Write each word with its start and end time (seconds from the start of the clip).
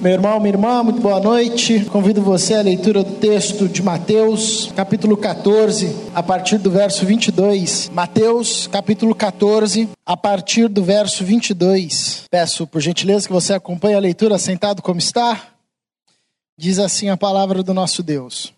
Meu 0.00 0.12
irmão, 0.12 0.38
minha 0.38 0.54
irmã, 0.54 0.84
muito 0.84 1.00
boa 1.00 1.18
noite. 1.18 1.84
Convido 1.86 2.22
você 2.22 2.54
à 2.54 2.62
leitura 2.62 3.02
do 3.02 3.16
texto 3.16 3.68
de 3.68 3.82
Mateus, 3.82 4.70
capítulo 4.76 5.16
14, 5.16 5.92
a 6.14 6.22
partir 6.22 6.58
do 6.58 6.70
verso 6.70 7.04
22. 7.04 7.88
Mateus, 7.88 8.68
capítulo 8.68 9.12
14, 9.12 9.88
a 10.06 10.16
partir 10.16 10.68
do 10.68 10.84
verso 10.84 11.24
22. 11.24 12.26
Peço, 12.30 12.64
por 12.64 12.80
gentileza, 12.80 13.26
que 13.26 13.32
você 13.32 13.54
acompanhe 13.54 13.96
a 13.96 13.98
leitura 13.98 14.38
sentado 14.38 14.82
como 14.82 15.00
está. 15.00 15.48
Diz 16.56 16.78
assim 16.78 17.08
a 17.08 17.16
palavra 17.16 17.60
do 17.64 17.74
nosso 17.74 18.00
Deus. 18.00 18.54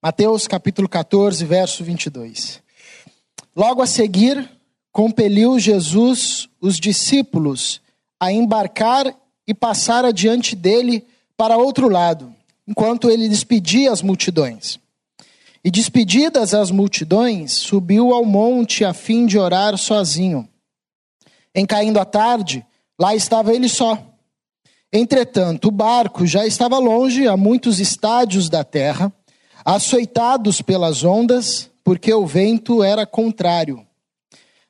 Mateus, 0.00 0.46
capítulo 0.46 0.88
14, 0.88 1.44
verso 1.44 1.82
22. 1.82 2.62
Logo 3.56 3.82
a 3.82 3.88
seguir, 3.88 4.48
compeliu 4.92 5.58
Jesus 5.58 6.48
os 6.60 6.78
discípulos 6.78 7.80
a 8.20 8.30
embarcar 8.30 9.12
e 9.46 9.52
passar 9.52 10.04
adiante 10.04 10.56
dele 10.56 11.06
para 11.36 11.56
outro 11.56 11.88
lado, 11.88 12.34
enquanto 12.66 13.10
ele 13.10 13.28
despedia 13.28 13.92
as 13.92 14.02
multidões. 14.02 14.78
E 15.64 15.70
despedidas 15.70 16.54
as 16.54 16.70
multidões, 16.70 17.52
subiu 17.52 18.12
ao 18.12 18.24
monte 18.24 18.84
a 18.84 18.92
fim 18.92 19.26
de 19.26 19.38
orar 19.38 19.76
sozinho. 19.78 20.48
Em 21.54 21.64
caindo 21.64 21.98
a 21.98 22.04
tarde, 22.04 22.64
lá 22.98 23.14
estava 23.14 23.54
ele 23.54 23.68
só. 23.68 23.98
Entretanto, 24.92 25.68
o 25.68 25.72
barco 25.72 26.26
já 26.26 26.46
estava 26.46 26.78
longe, 26.78 27.26
a 27.26 27.36
muitos 27.36 27.80
estádios 27.80 28.48
da 28.48 28.62
terra, 28.62 29.12
açoitados 29.64 30.62
pelas 30.62 31.02
ondas, 31.02 31.70
porque 31.82 32.12
o 32.12 32.26
vento 32.26 32.82
era 32.82 33.06
contrário. 33.06 33.84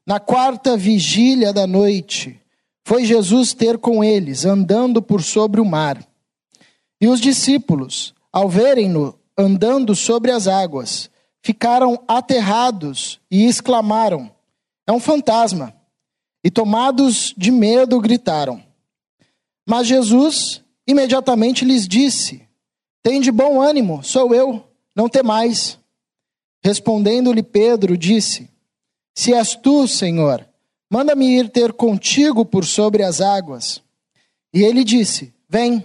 Na 0.06 0.20
quarta 0.20 0.76
vigília 0.76 1.52
da 1.52 1.66
noite, 1.66 2.40
foi 2.84 3.04
Jesus 3.04 3.54
ter 3.54 3.78
com 3.78 4.04
eles, 4.04 4.44
andando 4.44 5.00
por 5.00 5.22
sobre 5.22 5.60
o 5.60 5.64
mar. 5.64 6.06
E 7.00 7.08
os 7.08 7.20
discípulos, 7.20 8.14
ao 8.30 8.48
verem-no 8.48 9.18
andando 9.36 9.96
sobre 9.96 10.30
as 10.30 10.46
águas, 10.46 11.10
ficaram 11.42 12.02
aterrados 12.06 13.20
e 13.30 13.44
exclamaram: 13.44 14.30
É 14.86 14.92
um 14.92 15.00
fantasma! 15.00 15.74
E 16.44 16.50
tomados 16.50 17.34
de 17.38 17.50
medo, 17.50 17.98
gritaram. 18.00 18.62
Mas 19.66 19.86
Jesus 19.86 20.62
imediatamente 20.86 21.64
lhes 21.64 21.88
disse: 21.88 22.46
Tem 23.02 23.20
de 23.20 23.32
bom 23.32 23.62
ânimo, 23.62 24.04
sou 24.04 24.34
eu, 24.34 24.62
não 24.94 25.08
temais. 25.08 25.78
Respondendo-lhe 26.62 27.42
Pedro, 27.42 27.96
disse: 27.96 28.48
Se 29.14 29.32
és 29.32 29.56
tu, 29.56 29.88
Senhor, 29.88 30.46
Manda-me 30.94 31.26
ir 31.26 31.48
ter 31.48 31.72
contigo 31.72 32.44
por 32.44 32.64
sobre 32.64 33.02
as 33.02 33.20
águas. 33.20 33.82
E 34.52 34.62
ele 34.62 34.84
disse: 34.84 35.34
Vem. 35.48 35.84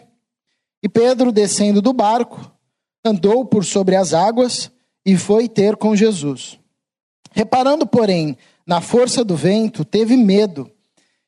E 0.84 0.88
Pedro, 0.88 1.32
descendo 1.32 1.82
do 1.82 1.92
barco, 1.92 2.40
andou 3.04 3.44
por 3.44 3.66
sobre 3.66 3.96
as 3.96 4.14
águas 4.14 4.70
e 5.04 5.18
foi 5.18 5.50
ter 5.50 5.76
com 5.78 5.96
Jesus. 5.96 6.60
Reparando, 7.32 7.88
porém, 7.88 8.38
na 8.68 8.82
força 8.82 9.24
do 9.24 9.36
vento, 9.36 9.84
teve 9.84 10.16
medo 10.16 10.70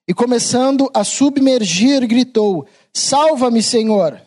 e, 0.08 0.14
começando 0.14 0.88
a 0.94 1.04
submergir, 1.04 2.06
gritou: 2.06 2.68
Salva-me, 2.94 3.64
Senhor! 3.64 4.22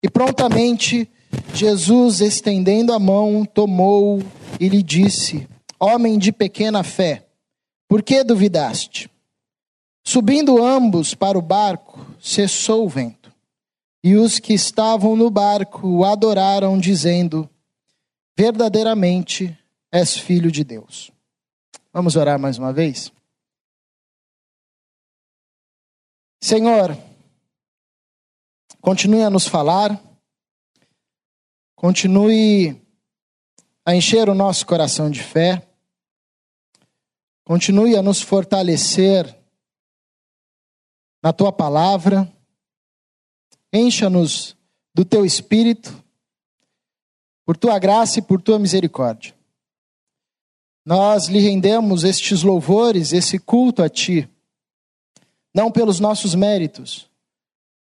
E 0.00 0.08
prontamente 0.08 1.10
Jesus, 1.52 2.20
estendendo 2.20 2.92
a 2.92 3.00
mão, 3.00 3.44
tomou 3.44 4.22
e 4.60 4.68
lhe 4.68 4.80
disse: 4.80 5.48
Homem 5.80 6.16
de 6.16 6.30
pequena 6.30 6.84
fé, 6.84 7.24
por 7.88 8.02
que 8.02 8.22
duvidaste? 8.22 9.10
Subindo 10.04 10.62
ambos 10.62 11.14
para 11.14 11.38
o 11.38 11.42
barco, 11.42 12.06
cessou 12.20 12.84
o 12.84 12.88
vento. 12.88 13.32
E 14.04 14.14
os 14.14 14.38
que 14.38 14.52
estavam 14.52 15.16
no 15.16 15.30
barco 15.30 15.86
o 15.86 16.04
adoraram, 16.04 16.78
dizendo: 16.78 17.48
Verdadeiramente 18.36 19.58
és 19.90 20.16
filho 20.16 20.52
de 20.52 20.62
Deus. 20.62 21.10
Vamos 21.92 22.14
orar 22.14 22.38
mais 22.38 22.58
uma 22.58 22.72
vez? 22.72 23.12
Senhor, 26.40 26.96
continue 28.80 29.22
a 29.22 29.30
nos 29.30 29.46
falar, 29.48 30.00
continue 31.74 32.80
a 33.84 33.94
encher 33.94 34.28
o 34.28 34.34
nosso 34.34 34.64
coração 34.66 35.10
de 35.10 35.22
fé 35.22 35.67
Continue 37.48 37.96
a 37.96 38.02
nos 38.02 38.20
fortalecer 38.20 39.34
na 41.22 41.32
tua 41.32 41.50
palavra. 41.50 42.30
Encha-nos 43.72 44.54
do 44.94 45.02
teu 45.02 45.24
espírito, 45.24 46.04
por 47.46 47.56
tua 47.56 47.78
graça 47.78 48.18
e 48.18 48.22
por 48.22 48.42
tua 48.42 48.58
misericórdia. 48.58 49.34
Nós 50.84 51.28
lhe 51.28 51.38
rendemos 51.38 52.04
estes 52.04 52.42
louvores, 52.42 53.14
esse 53.14 53.38
culto 53.38 53.82
a 53.82 53.88
ti, 53.88 54.28
não 55.54 55.72
pelos 55.72 55.98
nossos 55.98 56.34
méritos, 56.34 57.10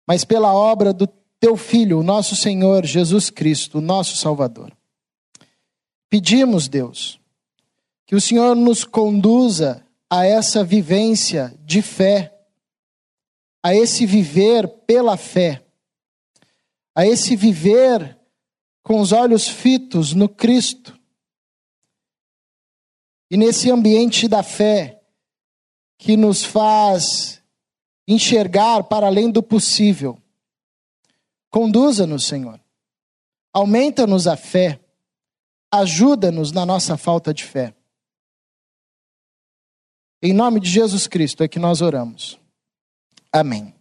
mas 0.06 0.24
pela 0.24 0.54
obra 0.54 0.92
do 0.92 1.08
teu 1.40 1.56
Filho, 1.56 1.98
o 1.98 2.04
nosso 2.04 2.36
Senhor 2.36 2.86
Jesus 2.86 3.30
Cristo, 3.30 3.78
o 3.78 3.80
nosso 3.80 4.16
Salvador. 4.16 4.72
Pedimos, 6.08 6.68
Deus, 6.68 7.19
que 8.10 8.16
o 8.16 8.20
Senhor 8.20 8.56
nos 8.56 8.82
conduza 8.82 9.86
a 10.10 10.26
essa 10.26 10.64
vivência 10.64 11.56
de 11.64 11.80
fé, 11.80 12.36
a 13.62 13.72
esse 13.72 14.04
viver 14.04 14.66
pela 14.84 15.16
fé, 15.16 15.64
a 16.92 17.06
esse 17.06 17.36
viver 17.36 18.18
com 18.82 19.00
os 19.00 19.12
olhos 19.12 19.46
fitos 19.46 20.12
no 20.12 20.28
Cristo. 20.28 20.98
E 23.30 23.36
nesse 23.36 23.70
ambiente 23.70 24.26
da 24.26 24.42
fé 24.42 25.00
que 25.96 26.16
nos 26.16 26.42
faz 26.42 27.40
enxergar 28.08 28.82
para 28.82 29.06
além 29.06 29.30
do 29.30 29.40
possível. 29.40 30.20
Conduza-nos, 31.48 32.26
Senhor. 32.26 32.60
Aumenta-nos 33.52 34.26
a 34.26 34.36
fé. 34.36 34.80
Ajuda-nos 35.70 36.50
na 36.50 36.66
nossa 36.66 36.96
falta 36.96 37.32
de 37.32 37.44
fé. 37.44 37.72
Em 40.22 40.32
nome 40.32 40.60
de 40.60 40.68
Jesus 40.68 41.06
Cristo 41.06 41.42
é 41.42 41.48
que 41.48 41.58
nós 41.58 41.80
oramos. 41.80 42.38
Amém. 43.32 43.74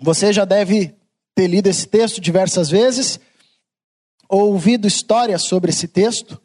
Você 0.00 0.32
já 0.32 0.44
deve 0.44 0.94
ter 1.34 1.46
lido 1.46 1.68
esse 1.68 1.86
texto 1.86 2.20
diversas 2.20 2.68
vezes, 2.68 3.20
ou 4.28 4.52
ouvido 4.52 4.86
histórias 4.86 5.42
sobre 5.42 5.70
esse 5.70 5.86
texto. 5.86 6.40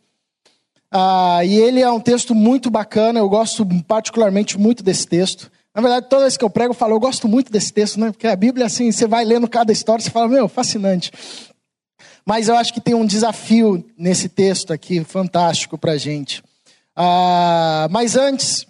Ah, 0.91 1.43
e 1.43 1.55
ele 1.55 1.81
é 1.81 1.89
um 1.89 1.99
texto 1.99 2.35
muito 2.35 2.69
bacana, 2.69 3.19
eu 3.19 3.29
gosto 3.29 3.65
particularmente 3.87 4.57
muito 4.57 4.83
desse 4.83 5.07
texto. 5.07 5.51
Na 5.73 5.81
verdade, 5.81 6.09
toda 6.09 6.23
vez 6.23 6.35
que 6.35 6.43
eu 6.43 6.49
prego, 6.49 6.71
eu 6.71 6.77
falo, 6.77 6.93
eu 6.93 6.99
gosto 6.99 7.27
muito 7.27 7.51
desse 7.51 7.71
texto, 7.71 7.99
né? 7.99 8.11
Porque 8.11 8.27
a 8.27 8.35
Bíblia, 8.35 8.65
assim, 8.65 8.91
você 8.91 9.07
vai 9.07 9.23
lendo 9.23 9.47
cada 9.47 9.71
história, 9.71 10.03
você 10.03 10.09
fala, 10.09 10.27
meu, 10.27 10.49
fascinante. 10.49 11.11
Mas 12.25 12.47
eu 12.47 12.55
acho 12.55 12.73
que 12.73 12.81
tem 12.81 12.93
um 12.93 13.05
desafio 13.05 13.83
nesse 13.97 14.29
texto 14.29 14.71
aqui, 14.71 15.03
fantástico 15.03 15.77
para 15.77 15.93
a 15.93 15.97
gente. 15.97 16.43
Ah, 16.95 17.87
mas 17.89 18.15
antes, 18.15 18.65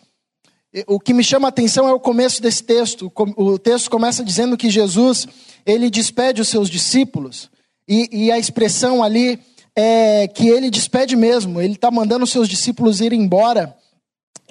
o 0.88 1.00
que 1.00 1.14
me 1.14 1.24
chama 1.24 1.48
a 1.48 1.50
atenção 1.50 1.88
é 1.88 1.94
o 1.94 2.00
começo 2.00 2.42
desse 2.42 2.64
texto. 2.64 3.12
O 3.36 3.60
texto 3.60 3.90
começa 3.90 4.24
dizendo 4.24 4.56
que 4.56 4.70
Jesus 4.70 5.28
ele 5.66 5.90
despede 5.90 6.42
os 6.42 6.48
seus 6.48 6.70
discípulos 6.70 7.50
e, 7.88 8.10
e 8.26 8.32
a 8.32 8.40
expressão 8.40 9.04
ali 9.04 9.40
é 9.76 10.28
que 10.28 10.48
ele 10.48 10.70
despede 10.70 11.16
mesmo. 11.16 11.62
Ele 11.62 11.74
está 11.74 11.92
mandando 11.92 12.24
os 12.24 12.32
seus 12.32 12.48
discípulos 12.48 13.02
ir 13.02 13.14
embora. 13.14 13.76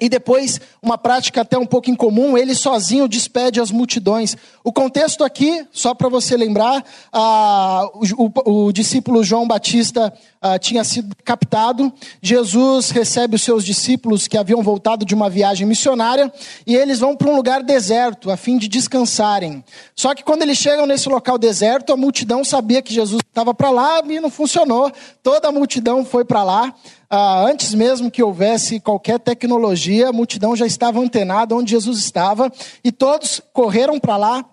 E 0.01 0.09
depois, 0.09 0.59
uma 0.81 0.97
prática 0.97 1.41
até 1.41 1.55
um 1.59 1.65
pouco 1.65 1.91
incomum, 1.91 2.35
ele 2.35 2.55
sozinho 2.55 3.07
despede 3.07 3.61
as 3.61 3.69
multidões. 3.69 4.35
O 4.63 4.73
contexto 4.73 5.23
aqui, 5.23 5.63
só 5.71 5.93
para 5.93 6.09
você 6.09 6.35
lembrar, 6.35 6.83
ah, 7.13 7.87
o, 8.17 8.65
o, 8.65 8.71
discípulo 8.71 9.23
João 9.23 9.47
Batista 9.47 10.11
ah, 10.41 10.57
tinha 10.57 10.83
sido 10.83 11.15
captado. 11.23 11.93
Jesus 12.19 12.89
recebe 12.89 13.35
os 13.35 13.43
seus 13.43 13.63
discípulos 13.63 14.27
que 14.27 14.39
haviam 14.39 14.63
voltado 14.63 15.05
de 15.05 15.13
uma 15.13 15.29
viagem 15.29 15.67
missionária 15.67 16.33
e 16.65 16.75
eles 16.75 16.99
vão 16.99 17.15
para 17.15 17.29
um 17.29 17.35
lugar 17.35 17.61
deserto 17.61 18.31
a 18.31 18.37
fim 18.37 18.57
de 18.57 18.67
descansarem. 18.67 19.63
Só 19.95 20.15
que 20.15 20.23
quando 20.23 20.41
eles 20.41 20.57
chegam 20.57 20.87
nesse 20.87 21.07
local 21.09 21.37
deserto, 21.37 21.93
a 21.93 21.97
multidão 21.97 22.43
sabia 22.43 22.81
que 22.81 22.91
Jesus 22.91 23.21
estava 23.21 23.53
para 23.53 23.69
lá 23.69 24.01
e 24.09 24.19
não 24.19 24.31
funcionou. 24.31 24.91
Toda 25.21 25.49
a 25.49 25.51
multidão 25.51 26.03
foi 26.03 26.25
para 26.25 26.43
lá 26.43 26.73
ah, 27.13 27.43
antes 27.45 27.73
mesmo 27.73 28.09
que 28.09 28.23
houvesse 28.23 28.79
qualquer 28.79 29.19
tecnologia, 29.19 30.07
a 30.07 30.13
multidão 30.13 30.55
já 30.55 30.65
estava 30.65 31.01
antenada 31.01 31.53
onde 31.53 31.71
Jesus 31.71 31.99
estava 31.99 32.49
e 32.81 32.89
todos 32.89 33.41
correram 33.51 33.99
para 33.99 34.15
lá 34.15 34.45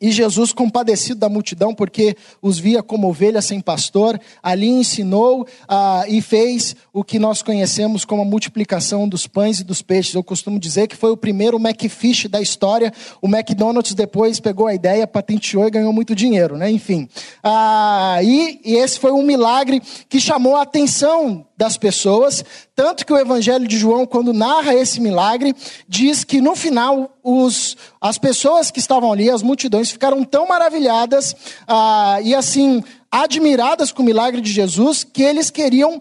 E 0.00 0.10
Jesus, 0.10 0.52
compadecido 0.52 1.20
da 1.20 1.28
multidão, 1.28 1.74
porque 1.74 2.16
os 2.40 2.58
via 2.58 2.82
como 2.82 3.08
ovelhas 3.08 3.44
sem 3.44 3.60
pastor, 3.60 4.20
ali 4.42 4.68
ensinou 4.68 5.46
ah, 5.68 6.04
e 6.08 6.20
fez 6.20 6.74
o 6.92 7.04
que 7.04 7.18
nós 7.18 7.40
conhecemos 7.40 8.04
como 8.04 8.22
a 8.22 8.24
multiplicação 8.24 9.08
dos 9.08 9.26
pães 9.26 9.60
e 9.60 9.64
dos 9.64 9.80
peixes. 9.80 10.14
Eu 10.14 10.24
costumo 10.24 10.58
dizer 10.58 10.88
que 10.88 10.96
foi 10.96 11.10
o 11.10 11.16
primeiro 11.16 11.56
McFish 11.56 12.28
da 12.28 12.40
história. 12.40 12.92
O 13.20 13.28
McDonald's 13.28 13.94
depois 13.94 14.40
pegou 14.40 14.66
a 14.66 14.74
ideia, 14.74 15.06
patenteou 15.06 15.66
e 15.66 15.70
ganhou 15.70 15.92
muito 15.92 16.14
dinheiro, 16.14 16.56
né? 16.56 16.70
Enfim. 16.70 17.08
Ah, 17.42 18.18
e, 18.22 18.60
e 18.64 18.74
esse 18.74 18.98
foi 18.98 19.12
um 19.12 19.22
milagre 19.22 19.80
que 20.08 20.20
chamou 20.20 20.56
a 20.56 20.62
atenção 20.62 21.46
das 21.56 21.76
pessoas, 21.76 22.44
tanto 22.74 23.06
que 23.06 23.12
o 23.12 23.18
Evangelho 23.18 23.68
de 23.68 23.78
João, 23.78 24.04
quando 24.04 24.32
narra 24.32 24.74
esse 24.74 25.00
milagre, 25.00 25.54
diz 25.88 26.24
que 26.24 26.40
no 26.40 26.56
final 26.56 27.11
os, 27.22 27.76
as 28.00 28.18
pessoas 28.18 28.70
que 28.70 28.78
estavam 28.78 29.12
ali, 29.12 29.30
as 29.30 29.42
multidões, 29.42 29.90
ficaram 29.90 30.24
tão 30.24 30.46
maravilhadas 30.46 31.34
ah, 31.66 32.18
e 32.22 32.34
assim 32.34 32.82
admiradas 33.10 33.92
com 33.92 34.02
o 34.02 34.06
milagre 34.06 34.40
de 34.40 34.50
Jesus 34.50 35.04
que 35.04 35.22
eles 35.22 35.50
queriam 35.50 36.00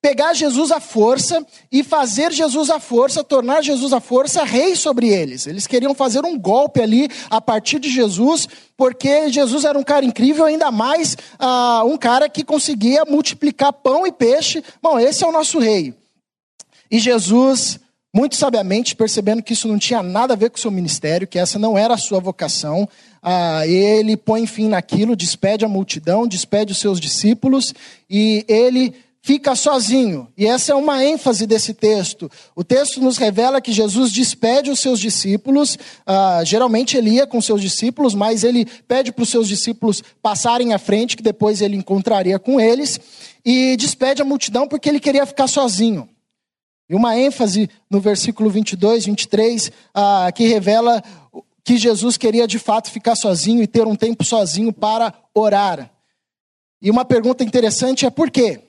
pegar 0.00 0.32
Jesus 0.32 0.70
à 0.70 0.78
força 0.78 1.44
e 1.72 1.82
fazer 1.82 2.32
Jesus 2.32 2.70
à 2.70 2.78
força, 2.78 3.24
tornar 3.24 3.62
Jesus 3.62 3.92
à 3.92 4.00
força 4.00 4.44
rei 4.44 4.76
sobre 4.76 5.08
eles. 5.08 5.46
Eles 5.46 5.66
queriam 5.66 5.94
fazer 5.94 6.24
um 6.24 6.38
golpe 6.38 6.80
ali 6.80 7.08
a 7.28 7.40
partir 7.40 7.80
de 7.80 7.90
Jesus, 7.90 8.48
porque 8.76 9.28
Jesus 9.30 9.64
era 9.64 9.78
um 9.78 9.82
cara 9.82 10.04
incrível, 10.04 10.44
ainda 10.44 10.70
mais 10.70 11.16
ah, 11.38 11.82
um 11.84 11.96
cara 11.96 12.28
que 12.28 12.44
conseguia 12.44 13.04
multiplicar 13.04 13.72
pão 13.72 14.06
e 14.06 14.12
peixe. 14.12 14.62
Bom, 14.80 14.98
esse 14.98 15.24
é 15.24 15.26
o 15.26 15.32
nosso 15.32 15.58
rei. 15.58 15.94
E 16.90 16.98
Jesus, 16.98 17.78
muito 18.14 18.36
sabiamente, 18.36 18.96
percebendo 18.96 19.42
que 19.42 19.52
isso 19.52 19.68
não 19.68 19.78
tinha 19.78 20.02
nada 20.02 20.32
a 20.32 20.36
ver 20.36 20.50
com 20.50 20.56
o 20.56 20.60
seu 20.60 20.70
ministério, 20.70 21.26
que 21.26 21.38
essa 21.38 21.58
não 21.58 21.76
era 21.76 21.94
a 21.94 21.98
sua 21.98 22.20
vocação, 22.20 22.88
ah, 23.22 23.66
ele 23.66 24.16
põe 24.16 24.46
fim 24.46 24.68
naquilo, 24.68 25.14
despede 25.14 25.64
a 25.64 25.68
multidão, 25.68 26.26
despede 26.26 26.72
os 26.72 26.78
seus 26.78 27.00
discípulos 27.00 27.74
e 28.08 28.44
ele 28.48 28.94
fica 29.20 29.54
sozinho. 29.54 30.26
E 30.38 30.46
essa 30.46 30.72
é 30.72 30.74
uma 30.74 31.04
ênfase 31.04 31.46
desse 31.46 31.74
texto. 31.74 32.30
O 32.56 32.64
texto 32.64 32.98
nos 33.00 33.18
revela 33.18 33.60
que 33.60 33.72
Jesus 33.72 34.10
despede 34.10 34.70
os 34.70 34.80
seus 34.80 34.98
discípulos. 34.98 35.76
Ah, 36.06 36.40
geralmente 36.44 36.96
ele 36.96 37.10
ia 37.10 37.26
com 37.26 37.40
seus 37.42 37.60
discípulos, 37.60 38.14
mas 38.14 38.42
ele 38.42 38.66
pede 38.86 39.12
para 39.12 39.22
os 39.22 39.28
seus 39.28 39.46
discípulos 39.46 40.02
passarem 40.22 40.72
à 40.72 40.78
frente, 40.78 41.14
que 41.14 41.22
depois 41.22 41.60
ele 41.60 41.76
encontraria 41.76 42.38
com 42.38 42.58
eles. 42.58 42.98
E 43.44 43.76
despede 43.76 44.22
a 44.22 44.24
multidão 44.24 44.66
porque 44.66 44.88
ele 44.88 45.00
queria 45.00 45.26
ficar 45.26 45.46
sozinho. 45.46 46.08
E 46.88 46.94
uma 46.94 47.18
ênfase 47.18 47.68
no 47.90 48.00
versículo 48.00 48.48
22, 48.48 49.06
23, 49.06 49.70
ah, 49.94 50.30
que 50.34 50.46
revela 50.46 51.02
que 51.62 51.76
Jesus 51.76 52.16
queria 52.16 52.46
de 52.46 52.58
fato 52.58 52.90
ficar 52.90 53.14
sozinho 53.14 53.62
e 53.62 53.66
ter 53.66 53.86
um 53.86 53.94
tempo 53.94 54.24
sozinho 54.24 54.72
para 54.72 55.12
orar. 55.34 55.90
E 56.80 56.90
uma 56.90 57.04
pergunta 57.04 57.44
interessante 57.44 58.06
é 58.06 58.10
por 58.10 58.30
quê? 58.30 58.62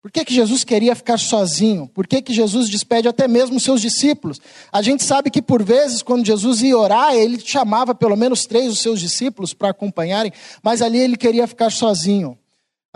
Por 0.00 0.12
que, 0.12 0.24
que 0.24 0.32
Jesus 0.32 0.64
queria 0.64 0.94
ficar 0.94 1.18
sozinho? 1.18 1.88
Por 1.88 2.06
que, 2.06 2.22
que 2.22 2.32
Jesus 2.32 2.70
despede 2.70 3.08
até 3.08 3.28
mesmo 3.28 3.60
seus 3.60 3.82
discípulos? 3.82 4.40
A 4.72 4.80
gente 4.80 5.04
sabe 5.04 5.30
que 5.30 5.42
por 5.42 5.62
vezes, 5.62 6.02
quando 6.02 6.24
Jesus 6.24 6.62
ia 6.62 6.78
orar, 6.78 7.14
ele 7.14 7.38
chamava 7.38 7.94
pelo 7.94 8.16
menos 8.16 8.46
três 8.46 8.68
dos 8.68 8.78
seus 8.78 9.00
discípulos 9.00 9.52
para 9.52 9.70
acompanharem, 9.70 10.32
mas 10.62 10.80
ali 10.80 10.98
ele 10.98 11.16
queria 11.16 11.46
ficar 11.46 11.70
sozinho. 11.70 12.38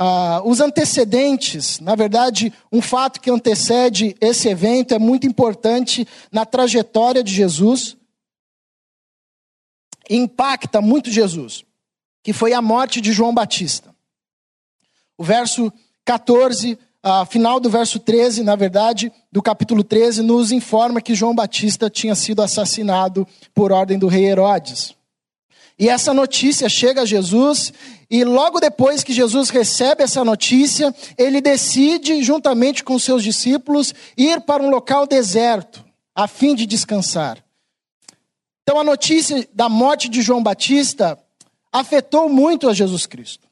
Ah, 0.04 0.42
os 0.44 0.58
antecedentes, 0.58 1.78
na 1.78 1.94
verdade, 1.94 2.52
um 2.72 2.82
fato 2.82 3.20
que 3.20 3.30
antecede 3.30 4.16
esse 4.20 4.48
evento 4.48 4.92
é 4.92 4.98
muito 4.98 5.28
importante 5.28 6.04
na 6.32 6.44
trajetória 6.44 7.22
de 7.22 7.32
Jesus, 7.32 7.96
impacta 10.10 10.80
muito 10.80 11.08
Jesus, 11.08 11.64
que 12.20 12.32
foi 12.32 12.52
a 12.52 12.60
morte 12.60 13.00
de 13.00 13.12
João 13.12 13.32
Batista. 13.32 13.94
O 15.16 15.22
verso 15.22 15.72
14 16.04 16.76
a 17.00 17.24
final 17.24 17.60
do 17.60 17.70
verso 17.70 18.00
13, 18.00 18.42
na 18.42 18.56
verdade, 18.56 19.12
do 19.30 19.40
capítulo 19.40 19.84
13, 19.84 20.22
nos 20.22 20.50
informa 20.50 21.00
que 21.00 21.14
João 21.14 21.34
Batista 21.34 21.88
tinha 21.88 22.16
sido 22.16 22.42
assassinado 22.42 23.24
por 23.54 23.70
ordem 23.70 24.00
do 24.00 24.08
rei 24.08 24.24
Herodes. 24.24 24.96
E 25.78 25.88
essa 25.88 26.12
notícia 26.12 26.68
chega 26.68 27.02
a 27.02 27.06
Jesus, 27.06 27.72
e 28.10 28.24
logo 28.24 28.60
depois 28.60 29.02
que 29.02 29.12
Jesus 29.12 29.48
recebe 29.48 30.02
essa 30.02 30.24
notícia, 30.24 30.94
ele 31.16 31.40
decide, 31.40 32.22
juntamente 32.22 32.84
com 32.84 32.98
seus 32.98 33.22
discípulos, 33.22 33.94
ir 34.16 34.40
para 34.42 34.62
um 34.62 34.70
local 34.70 35.06
deserto, 35.06 35.84
a 36.14 36.28
fim 36.28 36.54
de 36.54 36.66
descansar. 36.66 37.42
Então 38.62 38.78
a 38.78 38.84
notícia 38.84 39.48
da 39.52 39.68
morte 39.68 40.08
de 40.08 40.22
João 40.22 40.42
Batista 40.42 41.18
afetou 41.72 42.28
muito 42.28 42.68
a 42.68 42.74
Jesus 42.74 43.06
Cristo. 43.06 43.48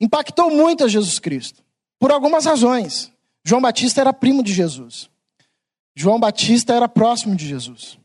Impactou 0.00 0.50
muito 0.50 0.84
a 0.84 0.88
Jesus 0.88 1.18
Cristo. 1.18 1.62
Por 1.98 2.12
algumas 2.12 2.44
razões. 2.44 3.10
João 3.44 3.60
Batista 3.60 4.00
era 4.00 4.12
primo 4.12 4.42
de 4.42 4.52
Jesus. 4.52 5.08
João 5.94 6.20
Batista 6.20 6.74
era 6.74 6.88
próximo 6.88 7.34
de 7.34 7.46
Jesus. 7.48 7.98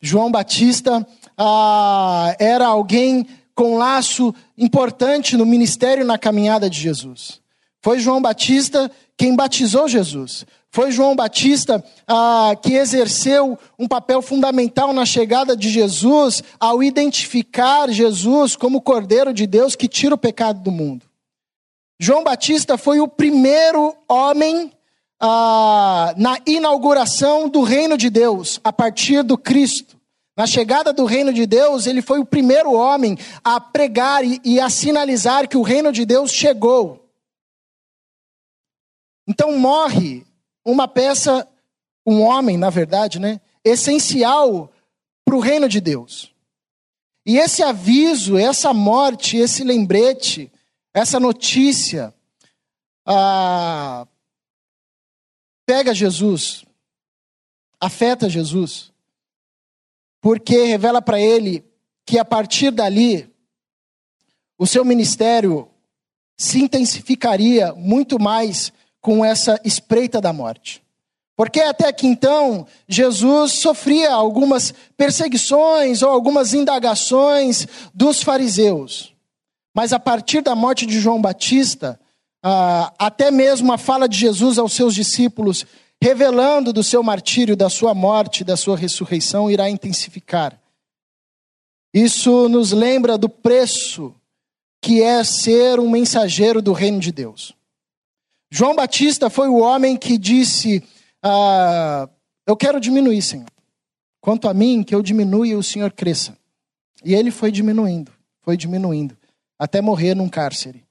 João 0.00 0.30
Batista 0.30 1.06
ah, 1.38 2.34
era 2.38 2.66
alguém 2.66 3.26
com 3.54 3.78
laço 3.78 4.34
importante 4.56 5.36
no 5.36 5.46
ministério 5.46 6.04
na 6.04 6.18
caminhada 6.18 6.68
de 6.68 6.80
Jesus. 6.80 7.40
Foi 7.80 7.98
João 7.98 8.20
Batista 8.20 8.90
quem 9.16 9.34
batizou 9.34 9.88
Jesus. 9.88 10.44
Foi 10.70 10.92
João 10.92 11.16
Batista 11.16 11.82
ah, 12.06 12.54
que 12.62 12.74
exerceu 12.74 13.58
um 13.78 13.88
papel 13.88 14.20
fundamental 14.20 14.92
na 14.92 15.06
chegada 15.06 15.56
de 15.56 15.70
Jesus 15.70 16.42
ao 16.60 16.82
identificar 16.82 17.90
Jesus 17.90 18.54
como 18.54 18.80
Cordeiro 18.80 19.32
de 19.32 19.46
Deus 19.46 19.74
que 19.74 19.88
tira 19.88 20.14
o 20.14 20.18
pecado 20.18 20.60
do 20.60 20.70
mundo. 20.70 21.06
João 22.00 22.22
Batista 22.22 22.78
foi 22.78 23.00
o 23.00 23.08
primeiro 23.08 23.92
homem 24.08 24.70
ah, 25.18 26.14
na 26.16 26.38
inauguração 26.46 27.48
do 27.48 27.62
reino 27.62 27.98
de 27.98 28.08
Deus, 28.08 28.60
a 28.62 28.72
partir 28.72 29.24
do 29.24 29.36
Cristo. 29.36 29.97
Na 30.38 30.46
chegada 30.46 30.92
do 30.92 31.04
reino 31.04 31.32
de 31.32 31.46
Deus, 31.46 31.88
ele 31.88 32.00
foi 32.00 32.20
o 32.20 32.24
primeiro 32.24 32.72
homem 32.72 33.18
a 33.42 33.60
pregar 33.60 34.22
e, 34.24 34.60
a 34.60 34.70
sinalizar 34.70 35.48
que 35.48 35.56
o 35.56 35.62
reino 35.62 35.90
de 35.90 36.06
Deus 36.06 36.30
chegou. 36.30 37.04
Então 39.26 39.58
morre 39.58 40.24
uma 40.64 40.86
peça, 40.86 41.44
um 42.06 42.20
homem, 42.22 42.56
na 42.56 42.70
verdade, 42.70 43.18
né, 43.18 43.40
essencial 43.64 44.72
para 45.24 45.34
o 45.34 45.40
reino 45.40 45.68
de 45.68 45.80
Deus. 45.80 46.32
E 47.26 47.36
esse 47.36 47.60
aviso, 47.60 48.38
essa 48.38 48.72
morte, 48.72 49.36
esse 49.36 49.64
lembrete, 49.64 50.52
essa 50.94 51.18
notícia 51.18 52.14
ah, 53.04 54.06
pega 55.66 55.92
Jesus, 55.92 56.64
afeta 57.80 58.30
Jesus, 58.30 58.92
porque 60.20 60.64
revela 60.64 61.00
para 61.00 61.20
ele 61.20 61.64
que 62.04 62.18
a 62.18 62.24
partir 62.24 62.70
dali 62.70 63.28
o 64.58 64.66
seu 64.66 64.84
ministério 64.84 65.68
se 66.36 66.60
intensificaria 66.60 67.72
muito 67.74 68.18
mais 68.20 68.72
com 69.00 69.24
essa 69.24 69.60
espreita 69.64 70.20
da 70.20 70.32
morte. 70.32 70.82
Porque 71.36 71.60
até 71.60 71.86
aqui 71.86 72.06
então, 72.06 72.66
Jesus 72.88 73.60
sofria 73.60 74.12
algumas 74.12 74.74
perseguições 74.96 76.02
ou 76.02 76.10
algumas 76.10 76.52
indagações 76.52 77.66
dos 77.94 78.22
fariseus. 78.22 79.14
Mas 79.72 79.92
a 79.92 80.00
partir 80.00 80.40
da 80.40 80.56
morte 80.56 80.84
de 80.84 80.98
João 80.98 81.20
Batista, 81.20 82.00
ah, 82.42 82.92
até 82.98 83.30
mesmo 83.30 83.72
a 83.72 83.78
fala 83.78 84.08
de 84.08 84.18
Jesus 84.18 84.58
aos 84.58 84.72
seus 84.72 84.94
discípulos, 84.94 85.64
revelando 86.02 86.72
do 86.72 86.82
seu 86.82 87.02
martírio, 87.02 87.56
da 87.56 87.68
sua 87.68 87.94
morte, 87.94 88.44
da 88.44 88.56
sua 88.56 88.76
ressurreição, 88.76 89.50
irá 89.50 89.68
intensificar. 89.68 90.60
Isso 91.92 92.48
nos 92.48 92.72
lembra 92.72 93.18
do 93.18 93.28
preço 93.28 94.14
que 94.80 95.02
é 95.02 95.24
ser 95.24 95.80
um 95.80 95.90
mensageiro 95.90 96.62
do 96.62 96.72
reino 96.72 97.00
de 97.00 97.10
Deus. 97.10 97.54
João 98.50 98.74
Batista 98.74 99.28
foi 99.28 99.48
o 99.48 99.58
homem 99.58 99.96
que 99.96 100.16
disse: 100.16 100.82
ah, 101.22 102.08
Eu 102.46 102.56
quero 102.56 102.80
diminuir, 102.80 103.22
Senhor. 103.22 103.48
Quanto 104.20 104.48
a 104.48 104.54
mim, 104.54 104.82
que 104.82 104.94
eu 104.94 105.02
diminua 105.02 105.46
e 105.46 105.54
o 105.54 105.62
Senhor 105.62 105.92
cresça. 105.92 106.36
E 107.04 107.14
ele 107.14 107.30
foi 107.30 107.50
diminuindo, 107.50 108.12
foi 108.42 108.56
diminuindo 108.56 109.16
até 109.58 109.80
morrer 109.80 110.14
num 110.14 110.28
cárcere. 110.28 110.84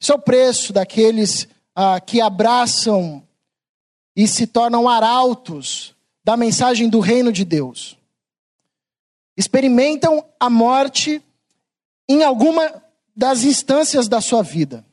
Isso 0.00 0.12
é 0.12 0.14
o 0.14 0.20
preço 0.20 0.72
daqueles 0.72 1.48
ah, 1.74 2.00
que 2.00 2.20
abraçam 2.20 3.22
e 4.18 4.26
se 4.26 4.48
tornam 4.48 4.88
arautos 4.88 5.94
da 6.24 6.36
mensagem 6.36 6.88
do 6.88 6.98
reino 6.98 7.32
de 7.32 7.44
Deus. 7.44 7.96
Experimentam 9.36 10.24
a 10.40 10.50
morte 10.50 11.22
em 12.08 12.24
alguma 12.24 12.82
das 13.14 13.44
instâncias 13.44 14.08
da 14.08 14.20
sua 14.20 14.42
vida. 14.42 14.84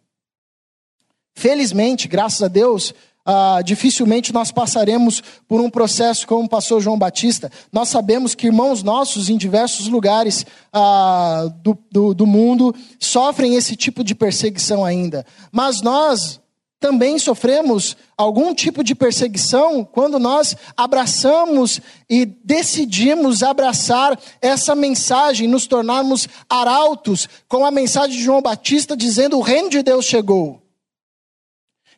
Felizmente, 1.33 2.07
graças 2.07 2.43
a 2.43 2.47
Deus, 2.47 2.93
ah, 3.25 3.63
dificilmente 3.65 4.31
nós 4.31 4.51
passaremos 4.51 5.23
por 5.47 5.59
um 5.59 5.71
processo 5.71 6.27
como 6.27 6.47
passou 6.47 6.79
João 6.79 6.99
Batista. 6.99 7.51
Nós 7.73 7.89
sabemos 7.89 8.35
que 8.35 8.45
irmãos 8.45 8.83
nossos 8.83 9.27
em 9.27 9.37
diversos 9.37 9.87
lugares 9.87 10.45
ah, 10.71 11.51
do, 11.63 11.75
do, 11.91 12.13
do 12.13 12.27
mundo 12.27 12.75
sofrem 12.99 13.55
esse 13.55 13.75
tipo 13.75 14.03
de 14.03 14.13
perseguição 14.13 14.85
ainda. 14.85 15.25
Mas 15.51 15.81
nós 15.81 16.39
também 16.79 17.17
sofremos 17.17 17.95
algum 18.17 18.53
tipo 18.53 18.83
de 18.83 18.93
perseguição 18.93 19.83
quando 19.83 20.19
nós 20.19 20.55
abraçamos 20.75 21.79
e 22.09 22.25
decidimos 22.25 23.41
abraçar 23.43 24.19
essa 24.41 24.75
mensagem, 24.75 25.47
nos 25.47 25.67
tornarmos 25.67 26.27
arautos 26.49 27.27
com 27.47 27.65
a 27.65 27.71
mensagem 27.71 28.17
de 28.17 28.23
João 28.23 28.41
Batista 28.41 28.95
dizendo: 28.95 29.37
o 29.37 29.41
reino 29.41 29.69
de 29.69 29.81
Deus 29.81 30.05
chegou. 30.05 30.61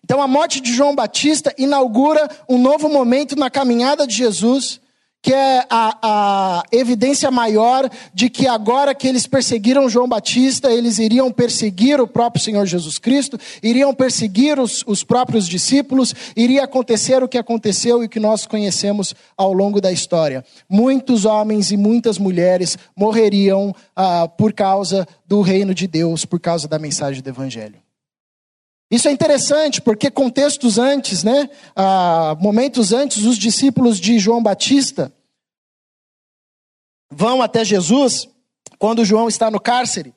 Então, 0.04 0.22
a 0.22 0.28
morte 0.28 0.62
de 0.62 0.74
João 0.74 0.96
Batista 0.96 1.54
inaugura 1.58 2.30
um 2.48 2.58
novo 2.58 2.88
momento 2.88 3.36
na 3.36 3.50
caminhada 3.50 4.08
de 4.08 4.16
Jesus, 4.16 4.80
que 5.28 5.34
é 5.34 5.66
a, 5.70 5.98
a, 6.02 6.64
evidência 6.72 7.30
maior 7.30 7.90
de 8.14 8.30
que 8.30 8.48
agora 8.48 8.96
que 8.96 9.06
eles 9.06 9.28
perseguiram 9.28 9.90
João 9.90 10.08
Batista, 10.08 10.72
eles 10.72 11.00
iriam 11.00 11.30
perseguir 11.34 12.00
o 12.00 12.08
próprio 12.08 12.42
Senhor 12.42 12.66
Jesus 12.66 12.98
Cristo, 12.98 13.38
iriam 13.62 13.94
perseguir 13.94 14.58
os, 14.58 14.86
os 14.88 15.04
próprios 15.04 15.46
discípulos, 15.46 16.16
iria 16.34 16.64
acontecer 16.64 17.22
o 17.22 17.28
que 17.28 17.38
aconteceu 17.38 18.02
e 18.02 18.08
que 18.08 18.22
nós 18.22 18.46
conhecemos 18.46 19.14
ao 19.36 19.52
longo 19.52 19.82
da 19.82 19.92
história. 19.92 20.46
Muitos 20.70 21.26
homens 21.26 21.72
e 21.72 21.76
muitas 21.76 22.18
mulheres 22.18 22.78
morreriam 22.96 23.76
ah, 23.94 24.30
por 24.30 24.54
causa 24.54 25.06
do 25.26 25.42
reino 25.42 25.74
de 25.74 25.88
Deus, 25.88 26.24
por 26.24 26.40
causa 26.40 26.70
da 26.70 26.80
mensagem 26.80 27.22
do 27.22 27.30
Evangelho. 27.30 27.82
Isso 28.90 29.10
é 29.10 29.12
interessante 29.12 29.82
porque 29.82 30.10
contextos 30.10 30.78
antes, 30.78 31.22
né, 31.22 31.50
ah, 31.76 32.38
momentos 32.40 32.94
antes, 32.94 33.26
os 33.26 33.38
discípulos 33.38 34.00
de 34.00 34.18
João 34.20 34.42
Batista 34.42 35.12
vão 37.10 37.42
até 37.42 37.64
Jesus 37.64 38.28
quando 38.78 39.06
João 39.06 39.28
está 39.28 39.50
no 39.50 39.60
cárcere. 39.60 40.14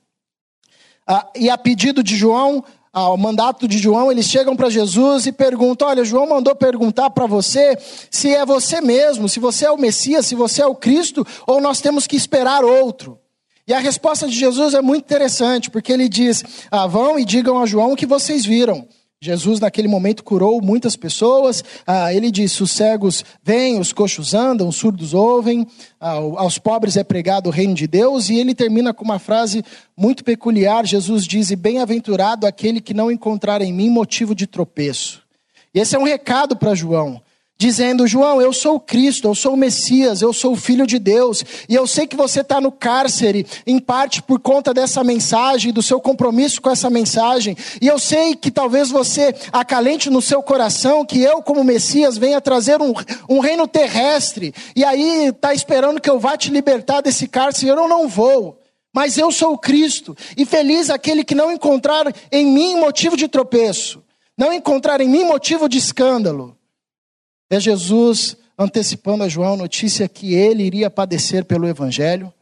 Ah, 1.07 1.27
e 1.35 1.51
a 1.51 1.59
pedido 1.59 2.03
de 2.03 2.17
João, 2.17 2.65
ao 2.93 3.17
mandato 3.17 3.69
de 3.69 3.79
João, 3.79 4.11
eles 4.11 4.27
chegam 4.27 4.57
para 4.57 4.71
Jesus 4.71 5.27
e 5.27 5.33
perguntam: 5.33 5.89
Olha, 5.89 6.05
João 6.05 6.29
mandou 6.29 6.55
perguntar 6.55 7.11
para 7.11 7.27
você 7.27 7.77
se 8.11 8.35
é 8.35 8.45
você 8.45 8.81
mesmo, 8.81 9.29
se 9.29 9.41
você 9.41 9.67
é 9.67 9.71
o 9.71 9.79
Messias, 9.79 10.27
se 10.27 10.35
você 10.35 10.63
é 10.63 10.67
o 10.67 10.75
Cristo, 10.75 11.27
ou 11.47 11.61
nós 11.61 11.81
temos 11.81 12.07
que 12.07 12.17
esperar 12.17 12.65
outro. 12.65 13.19
E 13.67 13.73
a 13.73 13.79
resposta 13.79 14.27
de 14.27 14.37
Jesus 14.37 14.75
é 14.75 14.83
muito 14.83 15.05
interessante, 15.05 15.71
porque 15.71 15.93
ele 15.93 16.09
diz: 16.09 16.45
ah, 16.71 16.87
vão 16.87 17.19
e 17.19 17.25
digam 17.25 17.61
a 17.61 17.67
João 17.67 17.93
o 17.93 17.97
que 17.97 18.07
vocês 18.07 18.45
viram. 18.45 18.87
Jesus, 19.23 19.61
naquele 19.61 19.87
momento, 19.87 20.25
curou 20.25 20.63
muitas 20.63 20.97
pessoas. 20.97 21.63
Ah, 21.87 22.11
ele 22.11 22.31
disse: 22.31 22.63
os 22.63 22.71
cegos 22.71 23.23
vêm, 23.45 23.79
os 23.79 23.93
coxos 23.93 24.33
andam, 24.33 24.67
os 24.67 24.77
surdos 24.77 25.13
ouvem, 25.13 25.67
ah, 26.01 26.13
aos 26.13 26.57
pobres 26.57 26.97
é 26.97 27.05
pregado 27.05 27.51
o 27.51 27.53
reino 27.53 27.75
de 27.75 27.87
Deus. 27.87 28.31
E 28.31 28.39
ele 28.39 28.55
termina 28.55 28.95
com 28.95 29.05
uma 29.05 29.19
frase 29.19 29.63
muito 29.95 30.25
peculiar. 30.25 30.87
Jesus 30.87 31.27
diz: 31.27 31.53
Bem-aventurado 31.53 32.47
aquele 32.47 32.81
que 32.81 32.95
não 32.95 33.11
encontrar 33.11 33.61
em 33.61 33.75
mim 33.75 33.91
motivo 33.91 34.35
de 34.35 34.47
tropeço. 34.47 35.23
E 35.75 35.81
esse 35.81 35.95
é 35.95 35.99
um 35.99 36.05
recado 36.05 36.57
para 36.57 36.75
João 36.75 37.21
dizendo: 37.61 38.07
João, 38.07 38.41
eu 38.41 38.55
sou 38.55 38.77
o 38.77 38.81
Cristo, 38.81 39.29
eu 39.29 39.35
sou 39.35 39.53
o 39.53 39.57
Messias, 39.57 40.23
eu 40.23 40.33
sou 40.33 40.53
o 40.53 40.57
Filho 40.57 40.87
de 40.87 40.99
Deus, 40.99 41.45
e 41.69 41.75
eu 41.75 41.87
sei 41.87 42.07
que 42.07 42.17
você 42.17 42.41
está 42.41 42.59
no 42.59 42.73
cárcere, 42.73 43.47
em 43.67 43.79
parte 43.79 44.23
por 44.23 44.41
conta 44.41 44.73
dessa 44.73 45.05
mensagem, 45.05 45.71
do 45.71 45.83
seu 45.83 46.01
compromisso 46.01 46.63
com 46.63 46.71
essa 46.71 46.89
mensagem, 46.89 47.55
e 47.81 47.87
eu 47.87 47.99
sei 47.99 48.35
que 48.35 48.51
talvez 48.51 48.89
você 48.89 49.35
acalente 49.53 50.09
no 50.09 50.23
seu 50.23 50.43
coração 50.43 51.05
que 51.05 51.21
eu, 51.21 51.43
como 51.43 51.63
Messias, 51.63 52.17
venha 52.17 52.41
trazer 52.41 52.81
um, 52.81 52.95
um 53.29 53.41
reino 53.41 53.69
terrestre, 53.69 54.55
e 54.75 54.83
aí 54.83 55.27
está 55.27 55.53
esperando 55.53 56.01
que 56.01 56.09
eu 56.09 56.19
vá 56.19 56.39
te 56.39 56.51
libertar 56.51 57.03
desse 57.03 57.29
cárcere, 57.29 57.69
eu 57.69 57.89
não 57.89 58.09
vou. 58.09 58.59
Mas 58.93 59.19
eu 59.19 59.31
sou 59.31 59.53
o 59.53 59.59
Cristo, 59.59 60.17
e 60.35 60.47
feliz 60.47 60.89
aquele 60.89 61.23
que 61.25 61.35
não 61.35 61.53
encontrar 61.53 62.13
em 62.33 62.47
mim 62.47 62.77
motivo 62.77 63.19
de 63.19 63.29
tropeço, 63.29 64.03
não 64.37 64.51
encontrar 64.51 65.03
em 65.03 65.09
mim 65.09 65.25
motivo 65.25 65.69
de 65.69 65.77
escândalo. 65.77 66.57
É 67.51 67.59
Jesus 67.59 68.37
antecipando 68.57 69.25
a 69.25 69.29
João 69.29 69.55
a 69.55 69.57
notícia 69.57 70.09
que 70.09 70.35
ele 70.35 70.63
iria 70.63 70.89
padecer 70.89 71.45
pelo 71.45 71.67
Evangelho, 71.67 72.33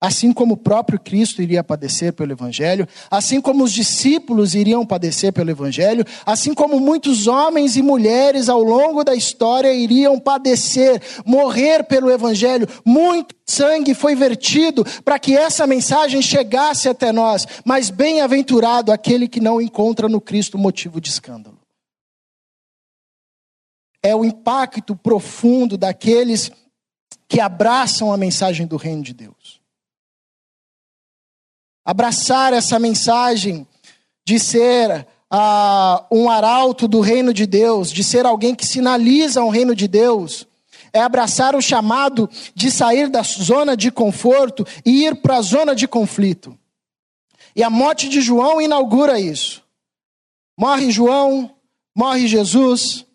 assim 0.00 0.32
como 0.32 0.54
o 0.54 0.56
próprio 0.56 0.98
Cristo 0.98 1.40
iria 1.40 1.62
padecer 1.62 2.12
pelo 2.12 2.32
Evangelho, 2.32 2.88
assim 3.10 3.40
como 3.40 3.62
os 3.62 3.72
discípulos 3.72 4.54
iriam 4.54 4.84
padecer 4.84 5.32
pelo 5.32 5.50
Evangelho, 5.50 6.04
assim 6.24 6.52
como 6.52 6.80
muitos 6.80 7.28
homens 7.28 7.76
e 7.76 7.82
mulheres 7.82 8.48
ao 8.48 8.62
longo 8.62 9.04
da 9.04 9.14
história 9.14 9.72
iriam 9.72 10.18
padecer, 10.18 11.00
morrer 11.24 11.84
pelo 11.84 12.10
Evangelho. 12.10 12.66
Muito 12.84 13.36
sangue 13.46 13.94
foi 13.94 14.16
vertido 14.16 14.84
para 15.04 15.18
que 15.18 15.36
essa 15.36 15.66
mensagem 15.66 16.20
chegasse 16.20 16.88
até 16.88 17.12
nós, 17.12 17.46
mas 17.64 17.88
bem-aventurado 17.88 18.90
aquele 18.90 19.28
que 19.28 19.40
não 19.40 19.60
encontra 19.60 20.08
no 20.08 20.20
Cristo 20.20 20.58
motivo 20.58 21.00
de 21.00 21.10
escândalo 21.10 21.55
é 24.06 24.14
o 24.14 24.24
impacto 24.24 24.94
profundo 24.94 25.76
daqueles 25.76 26.50
que 27.28 27.40
abraçam 27.40 28.12
a 28.12 28.16
mensagem 28.16 28.66
do 28.66 28.76
reino 28.76 29.02
de 29.02 29.12
Deus. 29.12 29.60
Abraçar 31.84 32.52
essa 32.52 32.78
mensagem 32.78 33.66
de 34.24 34.38
ser 34.38 35.06
uh, 35.32 36.04
um 36.10 36.28
arauto 36.28 36.86
do 36.86 37.00
reino 37.00 37.32
de 37.32 37.46
Deus, 37.46 37.90
de 37.90 38.02
ser 38.02 38.26
alguém 38.26 38.54
que 38.54 38.66
sinaliza 38.66 39.42
o 39.42 39.50
reino 39.50 39.74
de 39.74 39.86
Deus, 39.88 40.46
é 40.92 41.00
abraçar 41.00 41.54
o 41.54 41.62
chamado 41.62 42.28
de 42.54 42.70
sair 42.70 43.08
da 43.08 43.22
zona 43.22 43.76
de 43.76 43.90
conforto 43.90 44.66
e 44.84 45.04
ir 45.04 45.16
para 45.16 45.36
a 45.36 45.42
zona 45.42 45.74
de 45.74 45.86
conflito. 45.86 46.58
E 47.54 47.62
a 47.62 47.70
morte 47.70 48.08
de 48.08 48.20
João 48.20 48.60
inaugura 48.60 49.18
isso. 49.20 49.62
Morre 50.58 50.90
João, 50.90 51.54
morre 51.94 52.26
Jesus, 52.26 53.05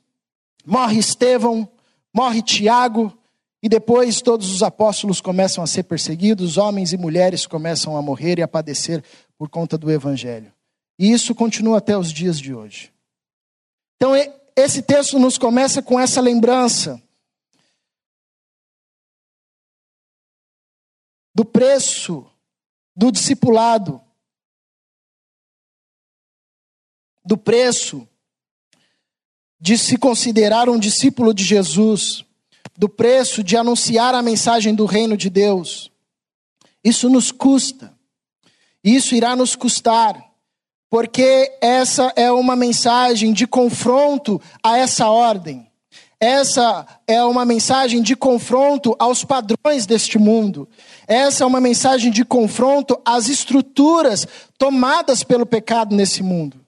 morre 0.66 1.00
Estevão, 1.00 1.70
morre 2.14 2.42
Tiago, 2.42 3.18
e 3.64 3.70
depois 3.70 4.22
todos 4.22 4.52
os 4.52 4.64
apóstolos 4.64 5.22
começam 5.22 5.64
a 5.64 5.68
ser 5.68 5.84
perseguidos, 5.84 6.58
homens 6.58 6.94
e 6.94 6.98
mulheres 6.98 7.46
começam 7.46 7.96
a 7.96 8.02
morrer 8.02 8.40
e 8.40 8.42
a 8.42 8.48
padecer 8.48 9.04
por 9.38 9.50
conta 9.50 9.78
do 9.78 9.92
evangelho. 9.92 10.52
E 10.98 11.12
isso 11.12 11.36
continua 11.36 11.78
até 11.78 11.98
os 11.98 12.12
dias 12.12 12.40
de 12.40 12.54
hoje. 12.54 12.92
Então, 13.96 14.14
esse 14.56 14.82
texto 14.82 15.20
nos 15.20 15.38
começa 15.38 15.82
com 15.82 16.00
essa 16.00 16.20
lembrança 16.20 17.02
do 21.36 21.46
preço 21.46 22.26
do 22.96 23.12
discipulado, 23.12 24.02
do 27.24 27.38
preço 27.38 28.08
de 29.62 29.78
se 29.78 29.96
considerar 29.96 30.68
um 30.68 30.80
discípulo 30.80 31.36
de 31.36 31.44
Jesus, 31.44 32.26
do 32.76 32.90
preço 32.90 33.44
de 33.44 33.56
anunciar 33.56 34.16
a 34.16 34.22
mensagem 34.24 34.74
do 34.74 34.86
reino 34.86 35.16
de 35.16 35.30
Deus. 35.30 35.92
Isso 36.84 37.08
nos 37.08 37.32
custa. 37.32 37.94
Isso 38.84 39.14
irá 39.14 39.36
nos 39.36 39.56
custar, 39.56 40.20
porque 40.90 41.56
essa 41.62 42.12
é 42.16 42.32
uma 42.32 42.56
mensagem 42.56 43.32
de 43.32 43.46
confronto 43.46 44.42
a 44.64 44.80
essa 44.80 45.08
ordem. 45.08 45.68
Essa 46.20 46.86
é 47.08 47.24
uma 47.24 47.46
mensagem 47.46 48.02
de 48.02 48.16
confronto 48.16 48.96
aos 48.98 49.24
padrões 49.24 49.86
deste 49.86 50.18
mundo. 50.18 50.68
Essa 51.08 51.44
é 51.44 51.48
uma 51.48 51.62
mensagem 51.62 52.12
de 52.12 52.26
confronto 52.26 53.00
às 53.06 53.28
estruturas 53.28 54.28
tomadas 54.58 55.24
pelo 55.24 55.46
pecado 55.46 55.96
nesse 55.96 56.24
mundo. 56.24 56.61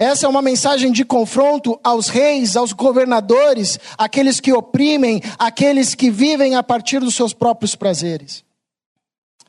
Essa 0.00 0.24
é 0.24 0.28
uma 0.30 0.40
mensagem 0.40 0.90
de 0.90 1.04
confronto 1.04 1.78
aos 1.84 2.08
reis, 2.08 2.56
aos 2.56 2.72
governadores, 2.72 3.78
aqueles 3.98 4.40
que 4.40 4.50
oprimem, 4.50 5.20
aqueles 5.38 5.94
que 5.94 6.10
vivem 6.10 6.54
a 6.54 6.62
partir 6.62 7.00
dos 7.00 7.14
seus 7.14 7.34
próprios 7.34 7.76
prazeres. 7.76 8.42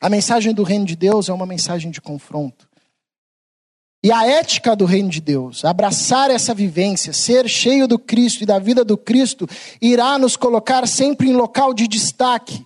A 0.01 0.09
mensagem 0.09 0.53
do 0.53 0.63
reino 0.63 0.83
de 0.83 0.93
Deus 0.93 1.29
é 1.29 1.33
uma 1.33 1.45
mensagem 1.45 1.89
de 1.89 2.01
confronto. 2.01 2.67
E 4.03 4.11
a 4.11 4.27
ética 4.27 4.75
do 4.75 4.83
reino 4.83 5.07
de 5.07 5.21
Deus, 5.21 5.63
abraçar 5.63 6.29
essa 6.29 6.53
vivência, 6.53 7.13
ser 7.13 7.47
cheio 7.47 7.87
do 7.87 7.97
Cristo 7.97 8.43
e 8.43 8.45
da 8.45 8.59
vida 8.59 8.83
do 8.83 8.97
Cristo, 8.97 9.47
irá 9.81 10.17
nos 10.17 10.35
colocar 10.35 10.85
sempre 10.85 11.29
em 11.29 11.33
local 11.33 11.73
de 11.73 11.87
destaque. 11.87 12.65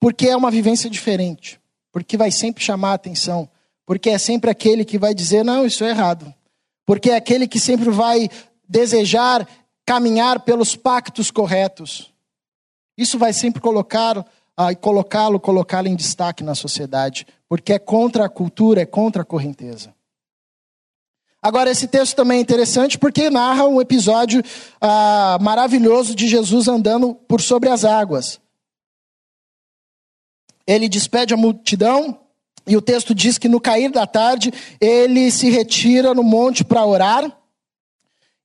Porque 0.00 0.28
é 0.28 0.36
uma 0.36 0.50
vivência 0.50 0.88
diferente, 0.88 1.60
porque 1.92 2.16
vai 2.16 2.30
sempre 2.30 2.64
chamar 2.64 2.92
a 2.92 2.94
atenção 2.94 3.50
porque 3.86 4.10
é 4.10 4.18
sempre 4.18 4.50
aquele 4.50 4.84
que 4.84 4.98
vai 4.98 5.14
dizer: 5.14 5.44
não, 5.44 5.66
isso 5.66 5.84
é 5.84 5.90
errado. 5.90 6.32
Porque 6.86 7.10
é 7.10 7.16
aquele 7.16 7.48
que 7.48 7.58
sempre 7.58 7.90
vai 7.90 8.28
desejar 8.68 9.48
caminhar 9.86 10.40
pelos 10.40 10.74
pactos 10.74 11.30
corretos. 11.30 12.12
Isso 12.96 13.18
vai 13.18 13.32
sempre 13.32 13.60
colocar 13.60 14.24
ah, 14.56 14.74
colocá-lo, 14.74 15.40
colocá-lo 15.40 15.88
em 15.88 15.96
destaque 15.96 16.44
na 16.44 16.54
sociedade, 16.54 17.26
porque 17.48 17.72
é 17.72 17.78
contra 17.78 18.24
a 18.24 18.28
cultura, 18.28 18.82
é 18.82 18.86
contra 18.86 19.22
a 19.22 19.24
correnteza. 19.24 19.94
Agora, 21.42 21.70
esse 21.70 21.86
texto 21.86 22.16
também 22.16 22.38
é 22.38 22.40
interessante 22.40 22.96
porque 22.96 23.28
narra 23.28 23.66
um 23.66 23.80
episódio 23.80 24.42
ah, 24.80 25.36
maravilhoso 25.40 26.14
de 26.14 26.26
Jesus 26.26 26.68
andando 26.68 27.14
por 27.14 27.40
sobre 27.40 27.68
as 27.68 27.84
águas. 27.84 28.40
Ele 30.66 30.88
despede 30.88 31.34
a 31.34 31.36
multidão 31.36 32.18
e 32.66 32.76
o 32.76 32.82
texto 32.82 33.14
diz 33.14 33.38
que 33.38 33.48
no 33.48 33.60
cair 33.60 33.90
da 33.90 34.06
tarde 34.06 34.52
ele 34.80 35.30
se 35.30 35.50
retira 35.50 36.14
no 36.14 36.22
monte 36.22 36.64
para 36.64 36.84
orar 36.84 37.30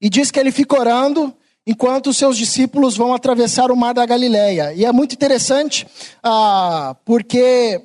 e 0.01 0.09
diz 0.09 0.31
que 0.31 0.39
ele 0.39 0.51
fica 0.51 0.79
orando 0.79 1.33
enquanto 1.65 2.07
os 2.07 2.17
seus 2.17 2.37
discípulos 2.37 2.97
vão 2.97 3.13
atravessar 3.13 3.71
o 3.71 3.75
mar 3.75 3.93
da 3.93 4.05
Galileia. 4.05 4.73
E 4.73 4.85
é 4.85 4.91
muito 4.91 5.13
interessante 5.13 5.87
ah, 6.23 6.95
porque 7.05 7.81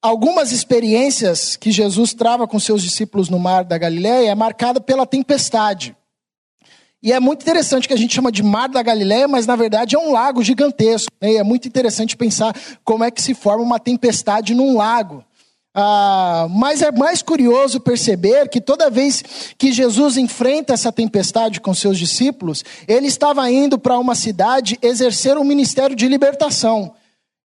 algumas 0.00 0.52
experiências 0.52 1.56
que 1.56 1.70
Jesus 1.70 2.14
trava 2.14 2.46
com 2.46 2.58
seus 2.58 2.82
discípulos 2.82 3.28
no 3.28 3.38
mar 3.38 3.64
da 3.64 3.76
Galileia 3.76 4.30
é 4.30 4.34
marcada 4.34 4.80
pela 4.80 5.06
tempestade. 5.06 5.96
E 7.02 7.12
é 7.12 7.18
muito 7.18 7.42
interessante 7.42 7.88
que 7.88 7.94
a 7.94 7.96
gente 7.96 8.14
chama 8.14 8.30
de 8.30 8.42
Mar 8.42 8.68
da 8.68 8.82
Galileia, 8.82 9.26
mas 9.26 9.46
na 9.46 9.56
verdade 9.56 9.96
é 9.96 9.98
um 9.98 10.12
lago 10.12 10.42
gigantesco. 10.42 11.10
Né? 11.18 11.32
E 11.32 11.36
é 11.38 11.42
muito 11.42 11.66
interessante 11.66 12.14
pensar 12.14 12.54
como 12.84 13.02
é 13.02 13.10
que 13.10 13.22
se 13.22 13.32
forma 13.32 13.64
uma 13.64 13.80
tempestade 13.80 14.54
num 14.54 14.76
lago. 14.76 15.24
Ah, 15.74 16.48
mas 16.50 16.82
é 16.82 16.90
mais 16.90 17.22
curioso 17.22 17.78
perceber 17.78 18.48
que 18.48 18.60
toda 18.60 18.90
vez 18.90 19.22
que 19.56 19.72
Jesus 19.72 20.16
enfrenta 20.16 20.72
essa 20.74 20.90
tempestade 20.90 21.60
com 21.60 21.72
seus 21.72 21.96
discípulos, 21.96 22.64
ele 22.88 23.06
estava 23.06 23.48
indo 23.50 23.78
para 23.78 23.98
uma 23.98 24.16
cidade 24.16 24.78
exercer 24.82 25.38
um 25.38 25.44
ministério 25.44 25.94
de 25.94 26.08
libertação. 26.08 26.92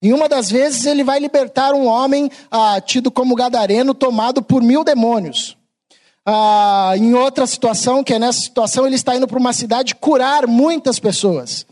Em 0.01 0.11
uma 0.11 0.27
das 0.27 0.49
vezes, 0.49 0.85
ele 0.85 1.03
vai 1.03 1.19
libertar 1.19 1.73
um 1.73 1.85
homem 1.85 2.29
ah, 2.49 2.81
tido 2.81 3.11
como 3.11 3.35
gadareno, 3.35 3.93
tomado 3.93 4.41
por 4.41 4.61
mil 4.61 4.83
demônios. 4.83 5.55
Ah, 6.25 6.93
em 6.97 7.13
outra 7.13 7.45
situação, 7.45 8.03
que 8.03 8.13
é 8.13 8.19
nessa 8.19 8.39
situação, 8.39 8.87
ele 8.87 8.95
está 8.95 9.15
indo 9.15 9.27
para 9.27 9.39
uma 9.39 9.53
cidade 9.53 9.93
curar 9.93 10.47
muitas 10.47 10.99
pessoas. 10.99 11.65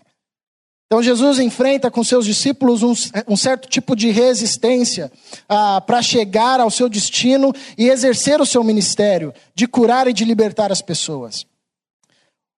Então, 0.94 1.02
Jesus 1.02 1.40
enfrenta 1.40 1.90
com 1.90 2.04
seus 2.04 2.24
discípulos 2.24 2.84
um, 2.84 2.94
um 3.28 3.36
certo 3.36 3.68
tipo 3.68 3.96
de 3.96 4.12
resistência 4.12 5.12
ah, 5.50 5.82
para 5.82 6.04
chegar 6.04 6.60
ao 6.60 6.70
seu 6.70 6.88
destino 6.88 7.52
e 7.76 7.90
exercer 7.90 8.40
o 8.40 8.46
seu 8.46 8.64
ministério 8.64 9.34
de 9.56 9.66
curar 9.66 10.08
e 10.08 10.14
de 10.14 10.24
libertar 10.24 10.72
as 10.72 10.84
pessoas. 10.84 11.48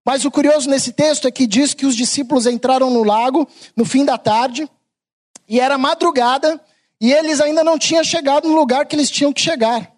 Mas 0.05 0.25
o 0.25 0.31
curioso 0.31 0.69
nesse 0.69 0.91
texto 0.91 1.29
é 1.29 1.31
que 1.31 1.47
diz 1.47 1.73
que 1.73 1.85
os 1.85 1.95
discípulos 1.95 2.45
entraram 2.45 2.89
no 2.89 3.05
lago 3.05 3.47
no 3.73 3.85
fim 3.85 4.03
da 4.03 4.17
tarde 4.17 4.69
e 5.47 5.61
era 5.61 5.77
madrugada, 5.77 6.59
e 6.99 7.13
eles 7.13 7.39
ainda 7.39 7.63
não 7.63 7.79
tinham 7.79 8.03
chegado 8.03 8.49
no 8.49 8.55
lugar 8.57 8.85
que 8.85 8.97
eles 8.97 9.09
tinham 9.09 9.31
que 9.31 9.39
chegar. 9.39 9.89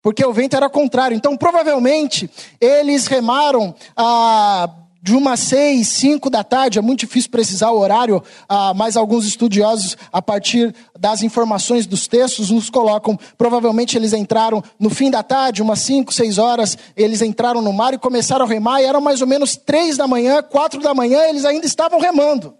Porque 0.00 0.24
o 0.24 0.32
vento 0.32 0.54
era 0.54 0.70
contrário. 0.70 1.16
Então, 1.16 1.36
provavelmente, 1.36 2.30
eles 2.60 3.08
remaram 3.08 3.74
ah, 3.96 4.70
de 5.00 5.14
umas 5.14 5.40
seis, 5.40 5.88
cinco 5.88 6.28
da 6.28 6.42
tarde, 6.42 6.78
é 6.78 6.82
muito 6.82 7.00
difícil 7.00 7.30
precisar 7.30 7.70
o 7.70 7.78
horário, 7.78 8.22
ah, 8.48 8.74
mas 8.74 8.96
alguns 8.96 9.24
estudiosos, 9.24 9.96
a 10.12 10.20
partir 10.20 10.74
das 10.98 11.22
informações 11.22 11.86
dos 11.86 12.08
textos, 12.08 12.50
nos 12.50 12.68
colocam, 12.68 13.18
provavelmente 13.36 13.96
eles 13.96 14.12
entraram 14.12 14.62
no 14.78 14.90
fim 14.90 15.10
da 15.10 15.22
tarde, 15.22 15.62
umas 15.62 15.80
cinco, 15.80 16.12
seis 16.12 16.36
horas, 16.36 16.76
eles 16.96 17.22
entraram 17.22 17.62
no 17.62 17.72
mar 17.72 17.94
e 17.94 17.98
começaram 17.98 18.44
a 18.44 18.48
remar, 18.48 18.80
e 18.80 18.86
eram 18.86 19.00
mais 19.00 19.20
ou 19.20 19.26
menos 19.26 19.56
três 19.56 19.96
da 19.96 20.08
manhã, 20.08 20.42
quatro 20.42 20.80
da 20.80 20.92
manhã, 20.92 21.22
eles 21.28 21.44
ainda 21.44 21.66
estavam 21.66 22.00
remando. 22.00 22.56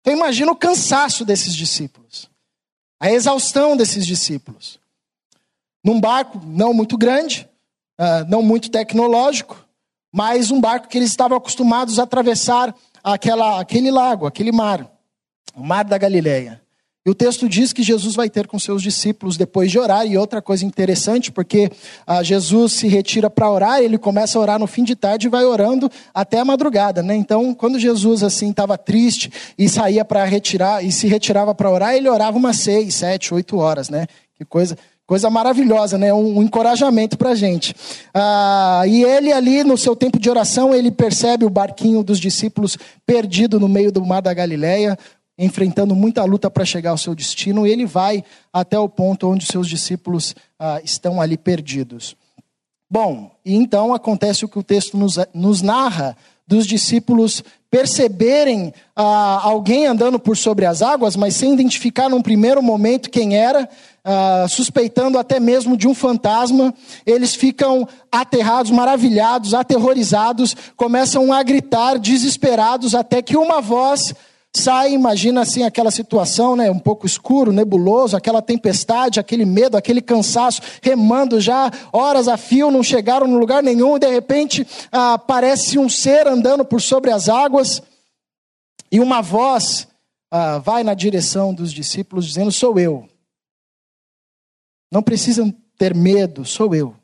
Então 0.00 0.12
imagina 0.12 0.52
o 0.52 0.56
cansaço 0.56 1.24
desses 1.24 1.54
discípulos, 1.54 2.28
a 3.00 3.10
exaustão 3.10 3.74
desses 3.74 4.06
discípulos. 4.06 4.78
Num 5.82 5.98
barco 5.98 6.40
não 6.44 6.74
muito 6.74 6.98
grande, 6.98 7.48
uh, 7.98 8.28
não 8.28 8.42
muito 8.42 8.70
tecnológico, 8.70 9.63
mas 10.16 10.52
um 10.52 10.60
barco 10.60 10.86
que 10.86 10.96
eles 10.96 11.10
estavam 11.10 11.36
acostumados 11.36 11.98
a 11.98 12.04
atravessar 12.04 12.72
aquela, 13.02 13.58
aquele 13.58 13.90
lago, 13.90 14.26
aquele 14.26 14.52
mar, 14.52 14.88
o 15.56 15.60
mar 15.60 15.84
da 15.84 15.98
Galileia. 15.98 16.62
E 17.04 17.10
o 17.10 17.14
texto 17.16 17.48
diz 17.48 17.72
que 17.72 17.82
Jesus 17.82 18.14
vai 18.14 18.30
ter 18.30 18.46
com 18.46 18.56
seus 18.56 18.80
discípulos 18.80 19.36
depois 19.36 19.72
de 19.72 19.78
orar. 19.78 20.06
E 20.06 20.16
outra 20.16 20.40
coisa 20.40 20.64
interessante, 20.64 21.32
porque 21.32 21.68
ah, 22.06 22.22
Jesus 22.22 22.74
se 22.74 22.86
retira 22.86 23.28
para 23.28 23.50
orar, 23.50 23.80
ele 23.80 23.98
começa 23.98 24.38
a 24.38 24.40
orar 24.40 24.58
no 24.58 24.68
fim 24.68 24.84
de 24.84 24.94
tarde 24.94 25.26
e 25.26 25.30
vai 25.30 25.44
orando 25.44 25.90
até 26.14 26.38
a 26.38 26.44
madrugada, 26.44 27.02
né? 27.02 27.16
Então, 27.16 27.52
quando 27.52 27.76
Jesus 27.78 28.22
assim 28.22 28.50
estava 28.50 28.78
triste 28.78 29.32
e 29.58 29.68
saía 29.68 30.04
para 30.04 30.24
retirar 30.24 30.82
e 30.82 30.92
se 30.92 31.08
retirava 31.08 31.54
para 31.56 31.68
orar, 31.68 31.94
ele 31.94 32.08
orava 32.08 32.38
umas 32.38 32.60
seis, 32.60 32.94
sete, 32.94 33.34
oito 33.34 33.58
horas, 33.58 33.88
né? 33.88 34.06
Que 34.36 34.44
coisa 34.44 34.78
Coisa 35.06 35.28
maravilhosa, 35.28 35.98
né? 35.98 36.12
Um, 36.12 36.38
um 36.38 36.42
encorajamento 36.42 37.18
para 37.18 37.30
a 37.30 37.34
gente. 37.34 37.74
Ah, 38.14 38.82
e 38.86 39.04
ele 39.04 39.32
ali, 39.32 39.62
no 39.62 39.76
seu 39.76 39.94
tempo 39.94 40.18
de 40.18 40.30
oração, 40.30 40.74
ele 40.74 40.90
percebe 40.90 41.44
o 41.44 41.50
barquinho 41.50 42.02
dos 42.02 42.18
discípulos 42.18 42.78
perdido 43.04 43.60
no 43.60 43.68
meio 43.68 43.92
do 43.92 44.04
mar 44.04 44.22
da 44.22 44.32
Galileia 44.32 44.98
enfrentando 45.38 45.94
muita 45.94 46.24
luta 46.24 46.50
para 46.50 46.64
chegar 46.64 46.90
ao 46.90 46.98
seu 46.98 47.14
destino, 47.14 47.66
e 47.66 47.70
ele 47.70 47.84
vai 47.84 48.24
até 48.52 48.78
o 48.78 48.88
ponto 48.88 49.28
onde 49.28 49.46
seus 49.46 49.68
discípulos 49.68 50.34
ah, 50.58 50.80
estão 50.82 51.20
ali 51.20 51.36
perdidos. 51.36 52.16
Bom, 52.88 53.30
e 53.44 53.54
então 53.54 53.92
acontece 53.92 54.44
o 54.44 54.48
que 54.48 54.58
o 54.58 54.62
texto 54.62 54.96
nos, 54.96 55.16
nos 55.32 55.62
narra 55.62 56.16
dos 56.46 56.66
discípulos 56.66 57.42
perceberem 57.70 58.72
ah, 58.94 59.40
alguém 59.42 59.86
andando 59.86 60.18
por 60.18 60.36
sobre 60.36 60.66
as 60.66 60.82
águas, 60.82 61.16
mas 61.16 61.34
sem 61.34 61.52
identificar 61.52 62.08
num 62.08 62.22
primeiro 62.22 62.62
momento 62.62 63.10
quem 63.10 63.36
era, 63.36 63.68
ah, 64.04 64.46
suspeitando 64.48 65.18
até 65.18 65.40
mesmo 65.40 65.78
de 65.78 65.88
um 65.88 65.94
fantasma, 65.94 66.74
eles 67.06 67.34
ficam 67.34 67.88
aterrados, 68.12 68.70
maravilhados, 68.70 69.54
aterrorizados, 69.54 70.54
começam 70.76 71.32
a 71.32 71.42
gritar, 71.42 71.98
desesperados, 71.98 72.94
até 72.94 73.22
que 73.22 73.34
uma 73.34 73.62
voz 73.62 74.14
sai, 74.56 74.92
imagina 74.92 75.40
assim 75.40 75.64
aquela 75.64 75.90
situação, 75.90 76.54
né, 76.54 76.70
um 76.70 76.78
pouco 76.78 77.06
escuro, 77.06 77.50
nebuloso, 77.50 78.16
aquela 78.16 78.40
tempestade, 78.40 79.18
aquele 79.18 79.44
medo, 79.44 79.76
aquele 79.76 80.00
cansaço, 80.00 80.60
remando 80.80 81.40
já 81.40 81.70
horas 81.92 82.28
a 82.28 82.36
fio, 82.36 82.70
não 82.70 82.82
chegaram 82.82 83.26
no 83.26 83.38
lugar 83.38 83.62
nenhum, 83.62 83.96
e 83.96 84.00
de 84.00 84.08
repente 84.08 84.66
ah, 84.92 85.14
aparece 85.14 85.78
um 85.78 85.88
ser 85.88 86.28
andando 86.28 86.64
por 86.64 86.80
sobre 86.80 87.10
as 87.10 87.28
águas, 87.28 87.82
e 88.92 89.00
uma 89.00 89.20
voz 89.22 89.88
ah, 90.30 90.58
vai 90.58 90.84
na 90.84 90.94
direção 90.94 91.52
dos 91.52 91.72
discípulos 91.72 92.26
dizendo: 92.26 92.52
Sou 92.52 92.78
eu. 92.78 93.08
Não 94.90 95.02
precisam 95.02 95.50
ter 95.76 95.94
medo, 95.94 96.44
sou 96.44 96.74
eu. 96.74 96.96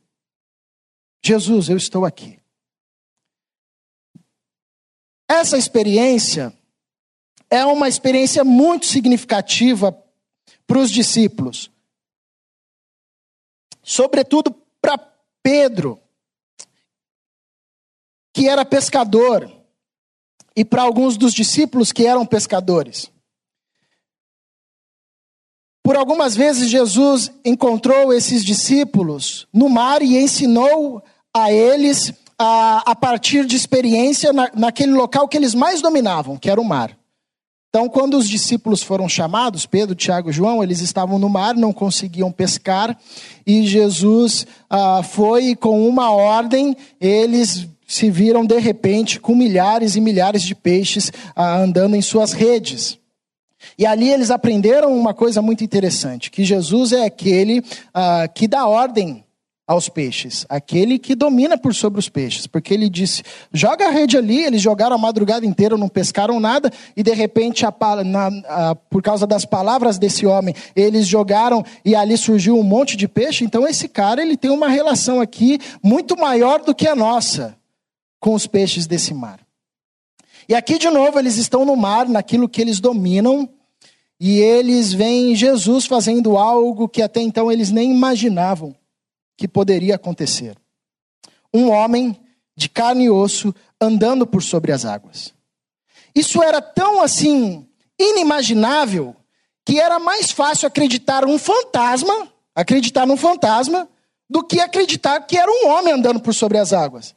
Jesus, 1.24 1.68
eu 1.68 1.76
estou 1.76 2.04
aqui. 2.04 2.38
Essa 5.28 5.56
experiência 5.56 6.52
é 7.48 7.64
uma 7.64 7.88
experiência 7.88 8.44
muito 8.44 8.86
significativa 8.86 9.92
para 10.66 10.78
os 10.78 10.90
discípulos. 10.90 11.70
Sobretudo 13.82 14.52
para 14.80 14.98
Pedro, 15.42 16.00
que 18.32 18.48
era 18.48 18.64
pescador, 18.64 19.60
e 20.60 20.64
para 20.64 20.82
alguns 20.82 21.16
dos 21.16 21.32
discípulos 21.32 21.92
que 21.92 22.06
eram 22.06 22.26
pescadores. 22.26 23.10
Por 25.82 25.96
algumas 25.96 26.36
vezes, 26.36 26.68
Jesus 26.68 27.30
encontrou 27.44 28.12
esses 28.12 28.44
discípulos 28.44 29.46
no 29.52 29.68
mar 29.68 30.02
e 30.02 30.18
ensinou 30.18 31.02
a 31.34 31.52
eles 31.52 32.12
a, 32.38 32.90
a 32.90 32.94
partir 32.94 33.44
de 33.44 33.56
experiência 33.56 34.32
na, 34.32 34.50
naquele 34.54 34.92
local 34.92 35.28
que 35.28 35.36
eles 35.36 35.54
mais 35.54 35.80
dominavam, 35.80 36.36
que 36.36 36.50
era 36.50 36.60
o 36.60 36.64
mar. 36.64 36.96
Então, 37.70 37.88
quando 37.88 38.16
os 38.16 38.28
discípulos 38.28 38.82
foram 38.82 39.08
chamados, 39.08 39.64
Pedro, 39.64 39.94
Tiago 39.94 40.30
e 40.30 40.32
João, 40.32 40.62
eles 40.62 40.80
estavam 40.80 41.20
no 41.20 41.28
mar, 41.28 41.54
não 41.54 41.72
conseguiam 41.72 42.32
pescar, 42.32 42.98
e 43.46 43.64
Jesus 43.64 44.44
ah, 44.68 45.02
foi 45.04 45.54
com 45.54 45.88
uma 45.88 46.10
ordem, 46.10 46.76
eles 47.00 47.68
se 47.86 48.10
viram 48.10 48.44
de 48.44 48.58
repente 48.58 49.20
com 49.20 49.36
milhares 49.36 49.94
e 49.94 50.00
milhares 50.00 50.42
de 50.42 50.54
peixes 50.54 51.12
ah, 51.34 51.58
andando 51.58 51.94
em 51.94 52.02
suas 52.02 52.32
redes. 52.32 52.99
E 53.78 53.86
ali 53.86 54.10
eles 54.10 54.30
aprenderam 54.30 54.96
uma 54.96 55.14
coisa 55.14 55.40
muito 55.42 55.64
interessante: 55.64 56.30
que 56.30 56.44
Jesus 56.44 56.92
é 56.92 57.04
aquele 57.04 57.62
ah, 57.94 58.28
que 58.28 58.46
dá 58.46 58.66
ordem 58.66 59.24
aos 59.70 59.88
peixes, 59.88 60.44
aquele 60.48 60.98
que 60.98 61.14
domina 61.14 61.56
por 61.56 61.72
sobre 61.72 62.00
os 62.00 62.08
peixes, 62.08 62.44
porque 62.44 62.74
ele 62.74 62.88
disse: 62.88 63.22
joga 63.52 63.86
a 63.86 63.90
rede 63.90 64.16
ali. 64.16 64.42
Eles 64.42 64.60
jogaram 64.60 64.96
a 64.96 64.98
madrugada 64.98 65.46
inteira, 65.46 65.76
não 65.76 65.88
pescaram 65.88 66.40
nada, 66.40 66.72
e 66.96 67.04
de 67.04 67.12
repente, 67.14 67.64
a, 67.64 67.72
na, 68.04 68.26
a, 68.48 68.74
por 68.74 69.00
causa 69.00 69.28
das 69.28 69.44
palavras 69.44 69.96
desse 69.96 70.26
homem, 70.26 70.54
eles 70.74 71.06
jogaram 71.06 71.64
e 71.84 71.94
ali 71.94 72.16
surgiu 72.16 72.58
um 72.58 72.64
monte 72.64 72.96
de 72.96 73.06
peixe. 73.06 73.44
Então, 73.44 73.64
esse 73.64 73.88
cara 73.88 74.20
ele 74.20 74.36
tem 74.36 74.50
uma 74.50 74.68
relação 74.68 75.20
aqui 75.20 75.60
muito 75.80 76.16
maior 76.16 76.60
do 76.64 76.74
que 76.74 76.88
a 76.88 76.96
nossa 76.96 77.56
com 78.18 78.34
os 78.34 78.48
peixes 78.48 78.88
desse 78.88 79.14
mar. 79.14 79.38
E 80.50 80.54
aqui 80.56 80.78
de 80.78 80.90
novo 80.90 81.16
eles 81.16 81.36
estão 81.36 81.64
no 81.64 81.76
mar, 81.76 82.08
naquilo 82.08 82.48
que 82.48 82.60
eles 82.60 82.80
dominam, 82.80 83.48
e 84.18 84.40
eles 84.40 84.92
veem 84.92 85.32
Jesus 85.36 85.86
fazendo 85.86 86.36
algo 86.36 86.88
que 86.88 87.00
até 87.00 87.20
então 87.20 87.52
eles 87.52 87.70
nem 87.70 87.92
imaginavam 87.92 88.74
que 89.36 89.46
poderia 89.46 89.94
acontecer. 89.94 90.56
um 91.54 91.70
homem 91.70 92.20
de 92.56 92.68
carne 92.68 93.04
e 93.04 93.10
osso 93.10 93.54
andando 93.80 94.26
por 94.26 94.42
sobre 94.42 94.72
as 94.72 94.84
águas. 94.84 95.32
Isso 96.14 96.42
era 96.42 96.60
tão 96.60 97.00
assim 97.00 97.64
inimaginável 97.96 99.14
que 99.64 99.78
era 99.78 100.00
mais 100.00 100.32
fácil 100.32 100.66
acreditar 100.66 101.24
um 101.24 101.38
fantasma, 101.38 102.28
acreditar 102.56 103.06
num 103.06 103.16
fantasma, 103.16 103.88
do 104.28 104.42
que 104.42 104.58
acreditar 104.58 105.20
que 105.20 105.38
era 105.38 105.50
um 105.50 105.68
homem 105.68 105.94
andando 105.94 106.18
por 106.18 106.34
sobre 106.34 106.58
as 106.58 106.72
águas. 106.72 107.14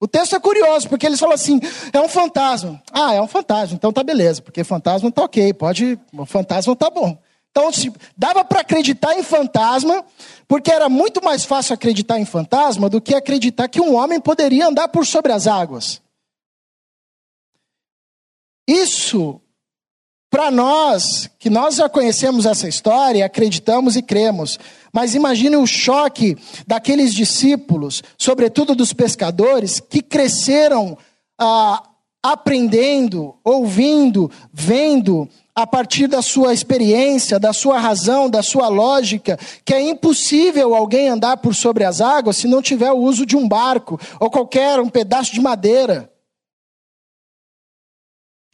O 0.00 0.08
texto 0.08 0.34
é 0.34 0.40
curioso, 0.40 0.88
porque 0.88 1.04
eles 1.04 1.20
falam 1.20 1.34
assim: 1.34 1.60
é 1.92 2.00
um 2.00 2.08
fantasma. 2.08 2.82
Ah, 2.90 3.14
é 3.14 3.20
um 3.20 3.28
fantasma, 3.28 3.76
então 3.76 3.92
tá 3.92 4.02
beleza, 4.02 4.40
porque 4.40 4.64
fantasma 4.64 5.12
tá 5.12 5.22
ok, 5.22 5.52
pode. 5.52 5.98
Fantasma 6.26 6.74
tá 6.74 6.88
bom. 6.88 7.18
Então, 7.50 7.68
dava 8.16 8.44
para 8.44 8.60
acreditar 8.60 9.14
em 9.18 9.24
fantasma, 9.24 10.04
porque 10.46 10.70
era 10.70 10.88
muito 10.88 11.22
mais 11.22 11.44
fácil 11.44 11.74
acreditar 11.74 12.18
em 12.18 12.24
fantasma 12.24 12.88
do 12.88 13.00
que 13.00 13.14
acreditar 13.14 13.68
que 13.68 13.80
um 13.80 13.96
homem 13.96 14.20
poderia 14.20 14.68
andar 14.68 14.88
por 14.88 15.04
sobre 15.04 15.32
as 15.32 15.46
águas. 15.46 16.00
Isso, 18.68 19.40
para 20.30 20.50
nós, 20.50 21.28
que 21.40 21.50
nós 21.50 21.74
já 21.74 21.88
conhecemos 21.88 22.46
essa 22.46 22.68
história, 22.68 23.26
acreditamos 23.26 23.96
e 23.96 24.02
cremos, 24.02 24.60
mas 24.92 25.14
imagine 25.16 25.56
o 25.56 25.66
choque 25.66 26.36
daqueles 26.66 27.12
discípulos, 27.12 28.02
sobretudo 28.16 28.76
dos 28.76 28.92
pescadores, 28.92 29.80
que 29.80 30.00
cresceram 30.00 30.96
ah, 31.36 31.82
aprendendo, 32.22 33.34
ouvindo, 33.42 34.30
vendo, 34.52 35.28
a 35.54 35.66
partir 35.66 36.06
da 36.06 36.22
sua 36.22 36.54
experiência, 36.54 37.38
da 37.38 37.52
sua 37.52 37.78
razão, 37.78 38.30
da 38.30 38.42
sua 38.42 38.68
lógica, 38.68 39.38
que 39.64 39.74
é 39.74 39.80
impossível 39.80 40.74
alguém 40.74 41.08
andar 41.08 41.38
por 41.38 41.54
sobre 41.54 41.84
as 41.84 42.00
águas 42.00 42.36
se 42.36 42.46
não 42.46 42.62
tiver 42.62 42.92
o 42.92 42.98
uso 42.98 43.26
de 43.26 43.36
um 43.36 43.48
barco 43.48 43.98
ou 44.18 44.30
qualquer 44.30 44.80
um 44.80 44.88
pedaço 44.88 45.32
de 45.32 45.40
madeira. 45.40 46.09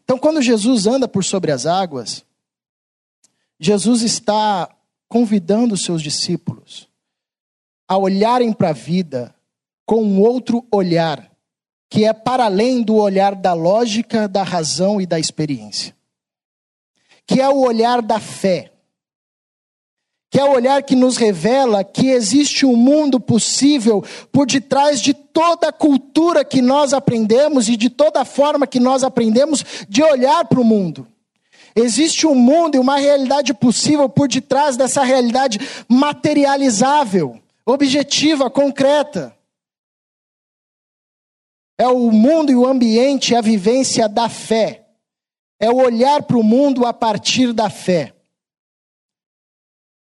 Então, 0.06 0.16
quando 0.16 0.40
Jesus 0.40 0.86
anda 0.86 1.08
por 1.08 1.24
sobre 1.24 1.50
as 1.50 1.66
águas, 1.66 2.24
Jesus 3.58 4.02
está 4.02 4.72
convidando 5.08 5.74
os 5.74 5.82
seus 5.82 6.00
discípulos 6.00 6.88
a 7.88 7.98
olharem 7.98 8.52
para 8.52 8.68
a 8.68 8.72
vida 8.72 9.34
com 9.84 10.04
um 10.04 10.20
outro 10.20 10.64
olhar, 10.72 11.28
que 11.90 12.04
é 12.04 12.12
para 12.12 12.44
além 12.44 12.82
do 12.82 12.94
olhar 12.94 13.34
da 13.34 13.52
lógica, 13.52 14.28
da 14.28 14.44
razão 14.44 15.00
e 15.00 15.06
da 15.06 15.18
experiência, 15.18 15.92
que 17.26 17.40
é 17.40 17.48
o 17.48 17.58
olhar 17.58 18.00
da 18.00 18.20
fé 18.20 18.75
que 20.36 20.40
é 20.40 20.44
o 20.44 20.52
olhar 20.52 20.82
que 20.82 20.94
nos 20.94 21.16
revela 21.16 21.82
que 21.82 22.10
existe 22.10 22.66
um 22.66 22.76
mundo 22.76 23.18
possível 23.18 24.04
por 24.30 24.46
detrás 24.46 25.00
de 25.00 25.14
toda 25.14 25.68
a 25.68 25.72
cultura 25.72 26.44
que 26.44 26.60
nós 26.60 26.92
aprendemos 26.92 27.70
e 27.70 27.74
de 27.74 27.88
toda 27.88 28.20
a 28.20 28.24
forma 28.26 28.66
que 28.66 28.78
nós 28.78 29.02
aprendemos 29.02 29.64
de 29.88 30.02
olhar 30.02 30.44
para 30.44 30.60
o 30.60 30.64
mundo. 30.64 31.08
Existe 31.74 32.26
um 32.26 32.34
mundo 32.34 32.74
e 32.74 32.78
uma 32.78 32.98
realidade 32.98 33.54
possível 33.54 34.10
por 34.10 34.28
detrás 34.28 34.76
dessa 34.76 35.02
realidade 35.02 35.58
materializável, 35.88 37.40
objetiva, 37.64 38.50
concreta. 38.50 39.34
É 41.78 41.88
o 41.88 42.12
mundo 42.12 42.52
e 42.52 42.54
o 42.54 42.66
ambiente, 42.66 43.34
a 43.34 43.40
vivência 43.40 44.06
da 44.06 44.28
fé. 44.28 44.84
É 45.58 45.70
o 45.70 45.76
olhar 45.76 46.24
para 46.24 46.36
o 46.36 46.42
mundo 46.42 46.84
a 46.84 46.92
partir 46.92 47.54
da 47.54 47.70
fé 47.70 48.15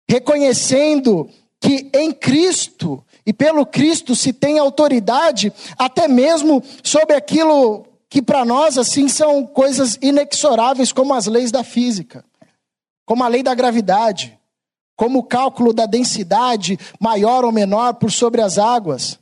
reconhecendo 0.09 1.29
que 1.59 1.89
em 1.93 2.11
Cristo 2.11 3.03
e 3.25 3.33
pelo 3.33 3.65
Cristo 3.65 4.15
se 4.15 4.31
tem 4.31 4.57
autoridade 4.57 5.51
até 5.77 6.07
mesmo 6.07 6.63
sobre 6.83 7.15
aquilo 7.15 7.85
que 8.09 8.21
para 8.21 8.45
nós 8.45 8.77
assim 8.77 9.09
são 9.09 9.45
coisas 9.45 9.97
inexoráveis 10.01 10.93
como 10.93 11.13
as 11.13 11.25
leis 11.27 11.51
da 11.51 11.63
física, 11.63 12.23
como 13.05 13.23
a 13.23 13.27
lei 13.27 13.43
da 13.43 13.53
gravidade, 13.53 14.39
como 14.95 15.19
o 15.19 15.23
cálculo 15.23 15.73
da 15.73 15.85
densidade 15.85 16.79
maior 16.99 17.43
ou 17.43 17.51
menor 17.51 17.95
por 17.95 18.11
sobre 18.11 18.41
as 18.41 18.57
águas. 18.57 19.19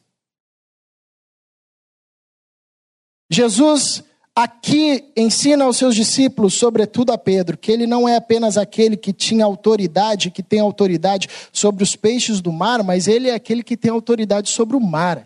Jesus 3.29 4.03
aqui 4.35 5.05
ensina 5.15 5.63
aos 5.63 5.77
seus 5.77 5.95
discípulos, 5.95 6.55
sobretudo 6.55 7.13
a 7.13 7.17
Pedro, 7.17 7.57
que 7.57 7.71
ele 7.71 7.87
não 7.87 8.07
é 8.07 8.17
apenas 8.17 8.57
aquele 8.57 8.97
que 8.97 9.13
tinha 9.13 9.45
autoridade, 9.45 10.29
que 10.29 10.43
tem 10.43 10.59
autoridade 10.59 11.29
sobre 11.53 11.83
os 11.83 11.95
peixes 11.95 12.41
do 12.41 12.51
mar, 12.51 12.83
mas 12.83 13.07
ele 13.07 13.29
é 13.29 13.33
aquele 13.33 13.63
que 13.63 13.77
tem 13.77 13.89
autoridade 13.89 14.49
sobre 14.49 14.75
o 14.75 14.81
mar, 14.81 15.25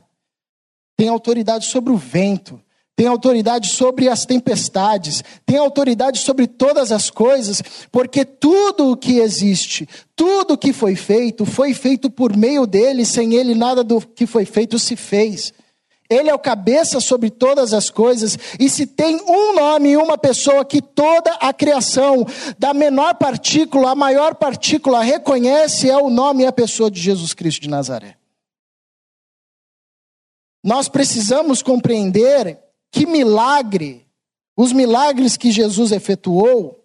tem 0.95 1.09
autoridade 1.09 1.65
sobre 1.65 1.91
o 1.91 1.97
vento, 1.97 2.61
tem 2.95 3.07
autoridade 3.07 3.69
sobre 3.69 4.09
as 4.09 4.25
tempestades, 4.25 5.23
tem 5.45 5.57
autoridade 5.57 6.19
sobre 6.19 6.45
todas 6.45 6.91
as 6.91 7.09
coisas, 7.09 7.63
porque 7.91 8.25
tudo 8.25 8.91
o 8.91 8.97
que 8.97 9.19
existe, 9.19 9.87
tudo 10.15 10.53
o 10.53 10.57
que 10.57 10.73
foi 10.73 10.95
feito, 10.95 11.45
foi 11.45 11.73
feito 11.73 12.09
por 12.09 12.35
meio 12.35 12.67
dele, 12.67 13.05
sem 13.05 13.35
ele 13.35 13.55
nada 13.55 13.85
do 13.85 14.01
que 14.01 14.27
foi 14.27 14.43
feito 14.43 14.77
se 14.77 14.97
fez. 14.97 15.53
Ele 16.09 16.27
é 16.27 16.33
o 16.33 16.39
cabeça 16.39 16.99
sobre 16.99 17.29
todas 17.29 17.71
as 17.71 17.91
coisas, 17.91 18.35
e 18.59 18.67
se 18.67 18.87
tem 18.87 19.17
um 19.29 19.53
nome 19.53 19.89
e 19.89 19.97
uma 19.97 20.17
pessoa 20.17 20.65
que 20.65 20.81
toda 20.81 21.31
a 21.35 21.53
criação, 21.53 22.25
da 22.57 22.73
menor 22.73 23.13
partícula 23.15 23.91
à 23.91 23.95
maior 23.95 24.33
partícula, 24.33 25.03
reconhece, 25.03 25.87
é 25.87 25.95
o 25.95 26.09
nome 26.09 26.43
e 26.43 26.47
a 26.47 26.51
pessoa 26.51 26.89
de 26.89 26.99
Jesus 26.99 27.35
Cristo 27.35 27.61
de 27.61 27.69
Nazaré. 27.69 28.17
Nós 30.63 30.89
precisamos 30.89 31.61
compreender 31.61 32.59
que 32.91 33.05
milagre, 33.05 34.07
os 34.57 34.73
milagres 34.73 35.37
que 35.37 35.51
Jesus 35.51 35.91
efetuou, 35.91 36.83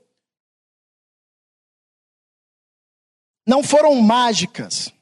não 3.47 3.63
foram 3.63 3.95
mágicas. 3.95 4.93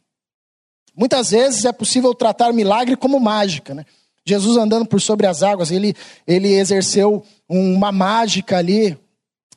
Muitas 0.94 1.30
vezes 1.30 1.64
é 1.64 1.72
possível 1.72 2.14
tratar 2.14 2.52
milagre 2.52 2.96
como 2.96 3.18
mágica, 3.18 3.74
né? 3.74 3.84
Jesus 4.24 4.56
andando 4.56 4.86
por 4.86 5.00
sobre 5.00 5.26
as 5.26 5.42
águas, 5.42 5.70
ele, 5.70 5.94
ele 6.26 6.52
exerceu 6.54 7.24
uma 7.48 7.90
mágica 7.90 8.58
ali. 8.58 8.98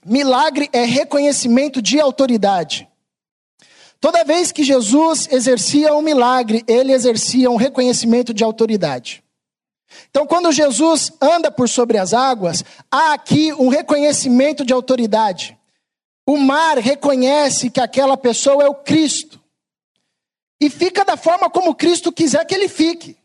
Milagre 0.04 0.70
é 0.74 0.84
reconhecimento 0.84 1.82
de 1.82 2.00
autoridade. 2.00 2.88
Toda 4.00 4.24
vez 4.24 4.52
que 4.52 4.64
Jesus 4.64 5.28
exercia 5.32 5.94
um 5.94 6.02
milagre, 6.02 6.64
ele 6.68 6.92
exercia 6.92 7.50
um 7.50 7.56
reconhecimento 7.56 8.34
de 8.34 8.44
autoridade. 8.44 9.24
Então, 10.10 10.28
quando 10.28 10.52
Jesus 10.52 11.12
anda 11.22 11.52
por 11.52 11.70
sobre 11.70 11.98
as 11.98 12.14
águas, 12.14 12.64
há 12.92 13.14
aqui 13.14 13.54
um 13.54 13.70
reconhecimento 13.70 14.66
de 14.66 14.74
autoridade. 14.74 15.58
O 16.28 16.38
mar 16.38 16.78
reconhece 16.80 17.70
que 17.70 17.80
aquela 17.80 18.18
pessoa 18.18 18.64
é 18.64 18.68
o 18.68 18.76
Cristo. 18.76 19.40
E 20.60 20.70
fica 20.70 21.06
da 21.06 21.16
forma 21.16 21.50
como 21.50 21.76
Cristo 21.76 22.12
quiser 22.12 22.44
que 22.46 22.56
ele 22.56 22.68
fique 22.68 23.16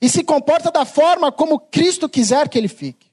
e 0.00 0.08
se 0.08 0.24
comporta 0.24 0.70
da 0.70 0.84
forma 0.84 1.30
como 1.30 1.58
Cristo 1.58 2.08
quiser 2.08 2.48
que 2.48 2.58
ele 2.58 2.68
fique. 2.68 3.10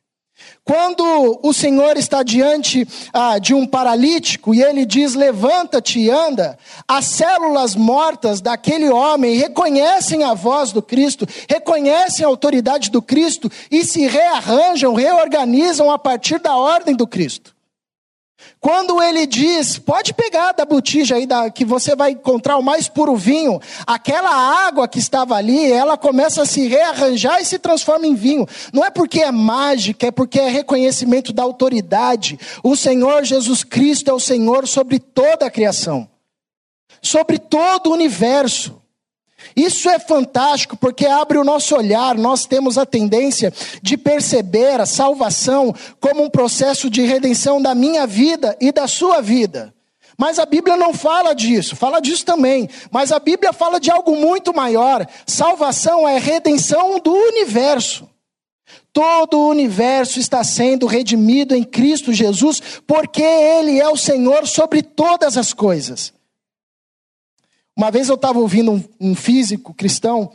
Quando 0.64 1.40
o 1.42 1.52
Senhor 1.54 1.98
está 1.98 2.22
diante 2.22 2.88
ah, 3.12 3.40
de 3.40 3.54
um 3.54 3.66
paralítico 3.66 4.54
e 4.54 4.62
ele 4.62 4.86
diz: 4.86 5.16
Levanta-te 5.16 6.00
e 6.00 6.12
anda, 6.12 6.58
as 6.88 7.06
células 7.06 7.76
mortas 7.76 8.40
daquele 8.40 8.90
homem 8.90 9.36
reconhecem 9.36 10.24
a 10.24 10.34
voz 10.34 10.72
do 10.72 10.82
Cristo, 10.82 11.28
reconhecem 11.50 12.24
a 12.24 12.28
autoridade 12.30 12.92
do 12.92 13.02
Cristo 13.02 13.52
e 13.72 13.84
se 13.84 14.06
rearranjam, 14.06 14.94
reorganizam 14.94 15.90
a 15.90 15.98
partir 15.98 16.40
da 16.40 16.56
ordem 16.56 16.96
do 16.96 17.08
Cristo. 17.08 17.57
Quando 18.60 19.02
ele 19.02 19.26
diz, 19.26 19.78
pode 19.78 20.14
pegar 20.14 20.52
da 20.52 20.66
botija 20.66 21.16
aí 21.16 21.26
da, 21.26 21.50
que 21.50 21.66
você 21.66 21.96
vai 21.96 22.12
encontrar 22.12 22.58
o 22.58 22.64
mais 22.64 22.88
puro 22.88 23.16
vinho, 23.16 23.60
aquela 23.86 24.32
água 24.68 24.88
que 24.88 25.00
estava 25.00 25.36
ali, 25.36 25.72
ela 25.72 25.98
começa 25.98 26.42
a 26.42 26.46
se 26.46 26.68
rearranjar 26.68 27.42
e 27.42 27.46
se 27.46 27.60
transforma 27.60 28.06
em 28.08 28.16
vinho. 28.16 28.48
Não 28.74 28.84
é 28.84 28.90
porque 28.90 29.22
é 29.22 29.32
mágica, 29.32 30.08
é 30.08 30.12
porque 30.12 30.40
é 30.40 30.50
reconhecimento 30.50 31.32
da 31.32 31.44
autoridade. 31.44 32.40
O 32.64 32.76
Senhor 32.76 33.24
Jesus 33.24 33.64
Cristo 33.64 34.10
é 34.10 34.14
o 34.14 34.20
Senhor 34.20 34.68
sobre 34.68 35.00
toda 35.00 35.46
a 35.46 35.52
criação, 35.52 36.08
sobre 37.02 37.38
todo 37.40 37.88
o 37.90 37.94
universo. 37.94 38.82
Isso 39.56 39.90
é 39.90 40.00
fantástico 40.00 40.76
porque 40.78 41.06
abre 41.06 41.38
o 41.38 41.44
nosso 41.44 41.76
olhar. 41.76 42.16
Nós 42.16 42.46
temos 42.46 42.78
a 42.78 42.86
tendência 42.86 43.54
de 43.82 43.98
perceber 43.98 44.80
a 44.80 44.86
salvação 44.86 45.74
como 46.00 46.24
um 46.24 46.30
processo 46.30 46.90
de 46.90 47.02
redenção 47.02 47.62
da 47.62 47.76
minha 47.76 48.08
vida 48.08 48.58
e 48.60 48.72
da 48.72 48.88
sua 48.88 49.22
vida. 49.22 49.74
Mas 50.18 50.40
a 50.40 50.46
Bíblia 50.48 50.76
não 50.76 50.94
fala 50.94 51.36
disso, 51.36 51.76
fala 51.76 52.00
disso 52.00 52.26
também. 52.26 52.68
Mas 52.90 53.12
a 53.12 53.20
Bíblia 53.20 53.54
fala 53.54 53.80
de 53.80 53.92
algo 53.92 54.16
muito 54.16 54.54
maior. 54.54 55.06
Salvação 55.28 56.08
é 56.10 56.18
redenção 56.18 57.00
do 57.00 57.14
universo. 57.14 58.10
Todo 58.92 59.38
o 59.38 59.50
universo 59.50 60.20
está 60.20 60.44
sendo 60.44 60.88
redimido 60.88 61.56
em 61.56 61.64
Cristo 61.64 62.12
Jesus, 62.12 62.60
porque 62.88 63.22
Ele 63.22 63.80
é 63.80 63.88
o 63.88 63.96
Senhor 63.96 64.48
sobre 64.48 64.82
todas 64.82 65.38
as 65.38 65.54
coisas. 65.54 66.17
Uma 67.78 67.92
vez 67.92 68.10
eu 68.10 68.16
estava 68.16 68.40
ouvindo 68.40 68.72
um, 68.72 68.84
um, 69.00 69.16
físico 69.16 69.72
cristão 69.72 70.32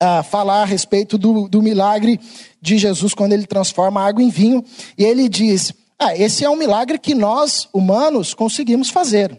a 0.00 0.22
falar 0.22 0.62
a 0.62 0.64
respeito 0.64 1.18
do, 1.18 1.48
do 1.48 1.60
milagre 1.60 2.20
de 2.62 2.78
Jesus 2.78 3.12
quando 3.12 3.32
ele 3.32 3.44
transforma 3.44 4.06
água 4.06 4.22
em 4.22 4.30
vinho. 4.30 4.64
E 4.96 5.02
ele 5.02 5.28
diz: 5.28 5.74
Ah, 5.98 6.16
esse 6.16 6.44
é 6.44 6.48
um 6.48 6.54
milagre 6.54 6.96
que 6.96 7.12
nós, 7.12 7.68
humanos, 7.72 8.34
conseguimos 8.34 8.88
fazer. 8.88 9.36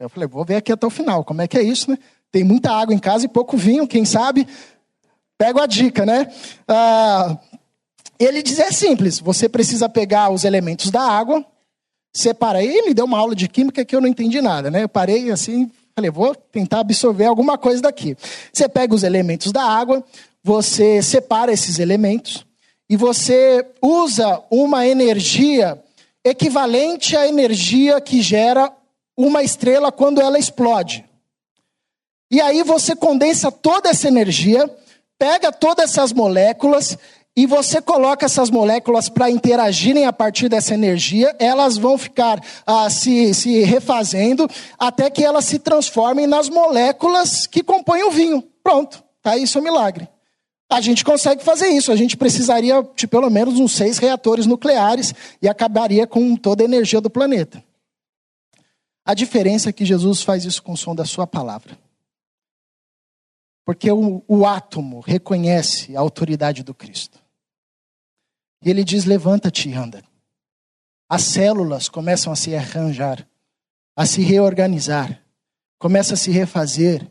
Eu 0.00 0.08
falei: 0.08 0.28
Vou 0.28 0.44
ver 0.44 0.56
aqui 0.56 0.72
até 0.72 0.84
o 0.84 0.90
final, 0.90 1.22
como 1.22 1.42
é 1.42 1.46
que 1.46 1.56
é 1.56 1.62
isso, 1.62 1.92
né? 1.92 1.98
Tem 2.32 2.42
muita 2.42 2.72
água 2.72 2.92
em 2.92 2.98
casa 2.98 3.24
e 3.24 3.28
pouco 3.28 3.56
vinho, 3.56 3.86
quem 3.86 4.04
sabe? 4.04 4.44
Pego 5.38 5.60
a 5.60 5.66
dica, 5.66 6.04
né? 6.04 6.26
Ah, 6.66 7.38
ele 8.18 8.42
diz: 8.42 8.58
É 8.58 8.72
simples, 8.72 9.20
você 9.20 9.48
precisa 9.48 9.88
pegar 9.88 10.28
os 10.28 10.42
elementos 10.42 10.90
da 10.90 11.02
água, 11.02 11.46
separar. 12.12 12.64
Ele 12.64 12.82
me 12.88 12.94
deu 12.94 13.04
uma 13.04 13.18
aula 13.18 13.36
de 13.36 13.46
química 13.46 13.84
que 13.84 13.94
eu 13.94 14.00
não 14.00 14.08
entendi 14.08 14.42
nada, 14.42 14.72
né? 14.72 14.82
Eu 14.82 14.88
parei 14.88 15.30
assim, 15.30 15.70
Falei, 15.96 16.10
vou 16.10 16.34
tentar 16.34 16.80
absorver 16.80 17.26
alguma 17.26 17.56
coisa 17.56 17.80
daqui. 17.80 18.16
Você 18.52 18.68
pega 18.68 18.92
os 18.92 19.04
elementos 19.04 19.52
da 19.52 19.62
água, 19.62 20.04
você 20.42 21.00
separa 21.00 21.52
esses 21.52 21.78
elementos 21.78 22.44
e 22.90 22.96
você 22.96 23.64
usa 23.80 24.42
uma 24.50 24.86
energia 24.86 25.80
equivalente 26.24 27.16
à 27.16 27.28
energia 27.28 28.00
que 28.00 28.20
gera 28.20 28.72
uma 29.16 29.44
estrela 29.44 29.92
quando 29.92 30.20
ela 30.20 30.36
explode. 30.36 31.04
E 32.28 32.40
aí 32.40 32.64
você 32.64 32.96
condensa 32.96 33.52
toda 33.52 33.88
essa 33.88 34.08
energia, 34.08 34.68
pega 35.16 35.52
todas 35.52 35.90
essas 35.90 36.12
moléculas 36.12 36.98
e 37.36 37.46
você 37.46 37.82
coloca 37.82 38.24
essas 38.24 38.48
moléculas 38.48 39.08
para 39.08 39.28
interagirem 39.28 40.06
a 40.06 40.12
partir 40.12 40.48
dessa 40.48 40.72
energia, 40.72 41.34
elas 41.40 41.76
vão 41.76 41.98
ficar 41.98 42.40
ah, 42.64 42.88
se, 42.88 43.34
se 43.34 43.64
refazendo 43.64 44.48
até 44.78 45.10
que 45.10 45.24
elas 45.24 45.44
se 45.44 45.58
transformem 45.58 46.28
nas 46.28 46.48
moléculas 46.48 47.46
que 47.46 47.62
compõem 47.62 48.04
o 48.04 48.10
vinho. 48.12 48.42
Pronto, 48.62 49.02
tá? 49.20 49.36
Isso 49.36 49.58
é 49.58 49.60
um 49.60 49.64
milagre. 49.64 50.08
A 50.70 50.80
gente 50.80 51.04
consegue 51.04 51.42
fazer 51.42 51.68
isso, 51.68 51.90
a 51.90 51.96
gente 51.96 52.16
precisaria 52.16 52.86
de 52.94 53.06
pelo 53.06 53.28
menos 53.28 53.58
uns 53.58 53.72
seis 53.72 53.98
reatores 53.98 54.46
nucleares 54.46 55.12
e 55.42 55.48
acabaria 55.48 56.06
com 56.06 56.36
toda 56.36 56.62
a 56.62 56.64
energia 56.64 57.00
do 57.00 57.10
planeta. 57.10 57.62
A 59.04 59.12
diferença 59.12 59.70
é 59.70 59.72
que 59.72 59.84
Jesus 59.84 60.22
faz 60.22 60.44
isso 60.44 60.62
com 60.62 60.72
o 60.72 60.76
som 60.76 60.94
da 60.94 61.04
sua 61.04 61.26
palavra. 61.26 61.76
Porque 63.64 63.90
o, 63.90 64.22
o 64.28 64.46
átomo 64.46 65.00
reconhece 65.00 65.96
a 65.96 66.00
autoridade 66.00 66.62
do 66.62 66.72
Cristo. 66.72 67.23
E 68.64 68.70
ele 68.70 68.82
diz: 68.82 69.04
levanta-te 69.04 69.68
e 69.68 69.74
anda. 69.74 70.02
As 71.08 71.22
células 71.22 71.88
começam 71.88 72.32
a 72.32 72.36
se 72.36 72.54
arranjar, 72.56 73.26
a 73.94 74.06
se 74.06 74.22
reorganizar, 74.22 75.22
começam 75.78 76.14
a 76.14 76.16
se 76.16 76.30
refazer, 76.30 77.06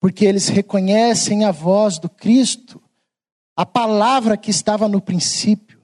porque 0.00 0.24
eles 0.24 0.48
reconhecem 0.48 1.44
a 1.44 1.50
voz 1.50 1.98
do 1.98 2.08
Cristo, 2.08 2.80
a 3.56 3.66
palavra 3.66 4.36
que 4.36 4.50
estava 4.50 4.86
no 4.86 5.00
princípio, 5.00 5.80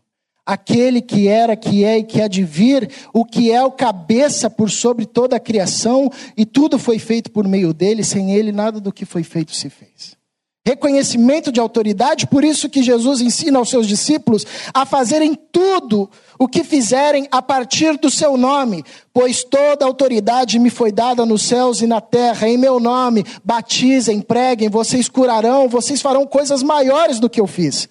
aquele 0.46 1.03
que 1.03 1.27
era, 1.27 1.57
que 1.57 1.85
é 1.85 1.99
e 1.99 2.05
que 2.05 2.23
há 2.23 2.29
de 2.29 2.44
vir, 2.44 2.88
o 3.12 3.25
que 3.25 3.51
é 3.51 3.62
o 3.64 3.73
cabeça 3.73 4.49
por 4.49 4.70
sobre 4.70 5.07
toda 5.07 5.37
a 5.37 5.40
criação, 5.40 6.09
e 6.37 6.46
tudo 6.46 6.79
foi 6.79 7.01
feito 7.01 7.33
por 7.33 7.46
meio 7.49 7.75
dele, 7.75 8.05
sem 8.05 8.33
ele 8.33 8.53
nada 8.53 8.81
do 8.81 8.92
que 8.92 9.05
foi 9.05 9.25
feito 9.25 9.55
se 9.55 9.68
fez 9.68 10.19
reconhecimento 10.64 11.51
de 11.51 11.59
autoridade, 11.59 12.27
por 12.27 12.44
isso 12.44 12.68
que 12.68 12.83
Jesus 12.83 13.20
ensina 13.20 13.59
aos 13.59 13.70
seus 13.70 13.87
discípulos 13.87 14.44
a 14.75 14.85
fazerem 14.85 15.35
tudo 15.35 16.11
o 16.38 16.46
que 16.46 16.62
fizerem 16.62 17.27
a 17.31 17.40
partir 17.40 17.96
do 17.99 18.11
seu 18.11 18.37
nome, 18.37 18.85
pois 19.12 19.42
toda 19.42 19.85
autoridade 19.85 20.59
me 20.59 20.70
foi 20.70 20.92
dada 20.92 21.25
nos 21.25 21.42
céus 21.42 21.81
e 21.81 21.87
na 21.87 22.01
terra, 22.01 22.49
em 22.49 22.59
meu 22.59 22.79
nome, 22.79 23.25
batizem, 23.42 24.20
preguem, 24.20 24.68
vocês 24.68 25.09
curarão, 25.09 25.68
vocês 25.68 26.03
farão 26.03 26.27
coisas 26.27 26.62
maiores 26.62 27.18
do 27.18 27.31
que 27.31 27.40
eu 27.40 27.46
fiz. 27.46 27.88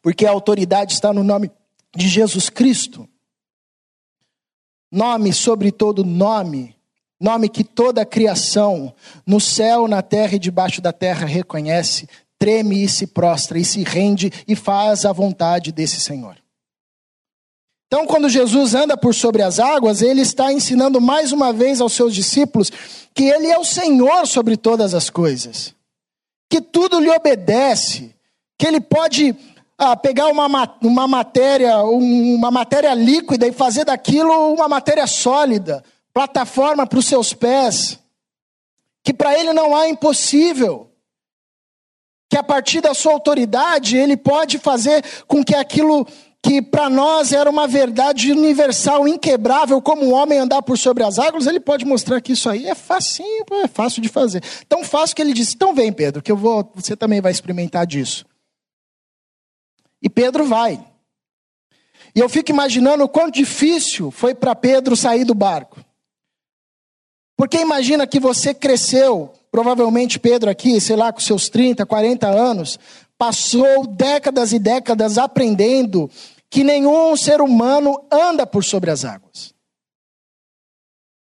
Porque 0.00 0.24
a 0.24 0.30
autoridade 0.30 0.94
está 0.94 1.12
no 1.12 1.22
nome 1.22 1.50
de 1.94 2.08
Jesus 2.08 2.48
Cristo. 2.48 3.08
Nome 4.90 5.34
sobre 5.34 5.70
todo 5.70 6.04
nome 6.04 6.77
Nome 7.20 7.48
que 7.48 7.64
toda 7.64 8.02
a 8.02 8.06
criação, 8.06 8.94
no 9.26 9.40
céu, 9.40 9.88
na 9.88 10.02
terra 10.02 10.36
e 10.36 10.38
debaixo 10.38 10.80
da 10.80 10.92
terra, 10.92 11.26
reconhece, 11.26 12.08
treme 12.38 12.84
e 12.84 12.88
se 12.88 13.08
prostra 13.08 13.58
e 13.58 13.64
se 13.64 13.82
rende 13.82 14.32
e 14.46 14.54
faz 14.54 15.04
a 15.04 15.12
vontade 15.12 15.72
desse 15.72 16.00
Senhor. 16.00 16.36
Então, 17.88 18.06
quando 18.06 18.28
Jesus 18.28 18.74
anda 18.74 18.96
por 18.96 19.14
sobre 19.14 19.42
as 19.42 19.58
águas, 19.58 20.02
ele 20.02 20.20
está 20.20 20.52
ensinando 20.52 21.00
mais 21.00 21.32
uma 21.32 21.52
vez 21.52 21.80
aos 21.80 21.94
seus 21.94 22.14
discípulos 22.14 22.70
que 23.14 23.24
ele 23.24 23.48
é 23.48 23.58
o 23.58 23.64
Senhor 23.64 24.26
sobre 24.26 24.56
todas 24.56 24.94
as 24.94 25.10
coisas, 25.10 25.74
que 26.48 26.60
tudo 26.60 27.00
lhe 27.00 27.10
obedece, 27.10 28.14
que 28.58 28.66
ele 28.66 28.80
pode 28.80 29.34
ah, 29.76 29.96
pegar 29.96 30.26
uma, 30.28 30.46
uma 30.82 31.08
matéria, 31.08 31.78
uma 31.82 32.50
matéria 32.50 32.92
líquida 32.94 33.48
e 33.48 33.52
fazer 33.52 33.86
daquilo 33.86 34.52
uma 34.52 34.68
matéria 34.68 35.06
sólida 35.06 35.82
plataforma 36.18 36.84
para 36.84 36.98
os 36.98 37.06
seus 37.06 37.32
pés, 37.32 37.96
que 39.04 39.14
para 39.14 39.38
ele 39.38 39.52
não 39.52 39.76
há 39.76 39.88
impossível, 39.88 40.90
que 42.28 42.36
a 42.36 42.42
partir 42.42 42.80
da 42.80 42.92
sua 42.92 43.12
autoridade 43.12 43.96
ele 43.96 44.16
pode 44.16 44.58
fazer 44.58 45.04
com 45.28 45.44
que 45.44 45.54
aquilo 45.54 46.04
que 46.42 46.60
para 46.60 46.90
nós 46.90 47.32
era 47.32 47.48
uma 47.48 47.68
verdade 47.68 48.32
universal, 48.32 49.06
inquebrável, 49.06 49.80
como 49.80 50.06
o 50.06 50.10
homem 50.10 50.40
andar 50.40 50.60
por 50.60 50.76
sobre 50.76 51.04
as 51.04 51.20
águas, 51.20 51.46
ele 51.46 51.60
pode 51.60 51.84
mostrar 51.84 52.20
que 52.20 52.32
isso 52.32 52.50
aí 52.50 52.66
é 52.66 52.74
facinho, 52.74 53.44
é 53.62 53.68
fácil 53.68 54.02
de 54.02 54.08
fazer. 54.08 54.42
Tão 54.68 54.82
fácil 54.82 55.14
que 55.14 55.22
ele 55.22 55.32
disse: 55.32 55.54
"Então 55.54 55.72
vem, 55.72 55.92
Pedro, 55.92 56.20
que 56.20 56.32
eu 56.32 56.36
vou, 56.36 56.68
você 56.74 56.96
também 56.96 57.20
vai 57.20 57.30
experimentar 57.30 57.86
disso". 57.86 58.26
E 60.02 60.10
Pedro 60.10 60.44
vai. 60.44 60.84
E 62.12 62.18
eu 62.18 62.28
fico 62.28 62.50
imaginando 62.50 63.04
o 63.04 63.08
quão 63.08 63.30
difícil 63.30 64.10
foi 64.10 64.34
para 64.34 64.56
Pedro 64.56 64.96
sair 64.96 65.24
do 65.24 65.32
barco. 65.32 65.86
Porque 67.38 67.58
imagina 67.58 68.04
que 68.04 68.18
você 68.18 68.52
cresceu, 68.52 69.32
provavelmente 69.48 70.18
Pedro 70.18 70.50
aqui, 70.50 70.80
sei 70.80 70.96
lá, 70.96 71.12
com 71.12 71.20
seus 71.20 71.48
30, 71.48 71.86
40 71.86 72.26
anos, 72.26 72.80
passou 73.16 73.86
décadas 73.86 74.52
e 74.52 74.58
décadas 74.58 75.16
aprendendo 75.16 76.10
que 76.50 76.64
nenhum 76.64 77.16
ser 77.16 77.40
humano 77.40 77.96
anda 78.10 78.44
por 78.44 78.64
sobre 78.64 78.90
as 78.90 79.04
águas. 79.04 79.54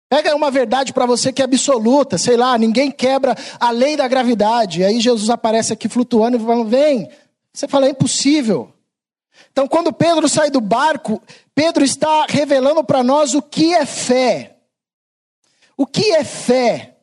Pega 0.09 0.37
uma 0.37 0.49
verdade 0.49 0.92
para 0.92 1.07
você 1.07 1.33
que 1.33 1.42
é 1.42 1.45
absoluta, 1.45 2.16
sei 2.16 2.37
lá, 2.37 2.57
ninguém 2.57 2.88
quebra 2.88 3.35
a 3.59 3.73
lei 3.73 3.97
da 3.97 4.07
gravidade. 4.07 4.85
Aí 4.85 5.01
Jesus 5.01 5.29
aparece 5.29 5.73
aqui 5.73 5.88
flutuando 5.88 6.37
e 6.37 6.40
fala: 6.40 6.64
vem. 6.64 7.11
Você 7.53 7.66
fala: 7.66 7.87
é 7.87 7.90
impossível. 7.90 8.73
Então, 9.51 9.66
quando 9.66 9.92
Pedro 9.92 10.29
sai 10.29 10.53
do 10.53 10.61
barco, 10.61 11.21
Pedro 11.53 11.85
está 11.85 12.27
revelando 12.29 12.85
para 12.85 13.03
nós 13.03 13.35
o 13.35 13.42
que 13.42 13.75
é 13.75 13.85
fé. 13.85 14.56
O 15.76 15.86
que 15.86 16.12
é 16.12 16.24
fé? 16.24 16.96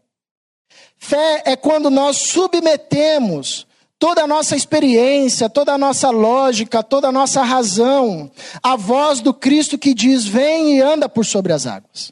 Fé 0.97 1.43
é 1.45 1.55
quando 1.55 1.89
nós 1.89 2.17
submetemos 2.17 3.67
toda 3.99 4.23
a 4.23 4.27
nossa 4.27 4.55
experiência, 4.55 5.49
toda 5.49 5.73
a 5.73 5.77
nossa 5.77 6.09
lógica, 6.09 6.81
toda 6.81 7.09
a 7.09 7.11
nossa 7.11 7.43
razão 7.43 8.31
à 8.61 8.75
voz 8.75 9.21
do 9.21 9.33
Cristo 9.33 9.77
que 9.77 9.93
diz: 9.93 10.25
vem 10.25 10.77
e 10.77 10.81
anda 10.81 11.07
por 11.07 11.25
sobre 11.25 11.53
as 11.53 11.67
águas. 11.67 12.11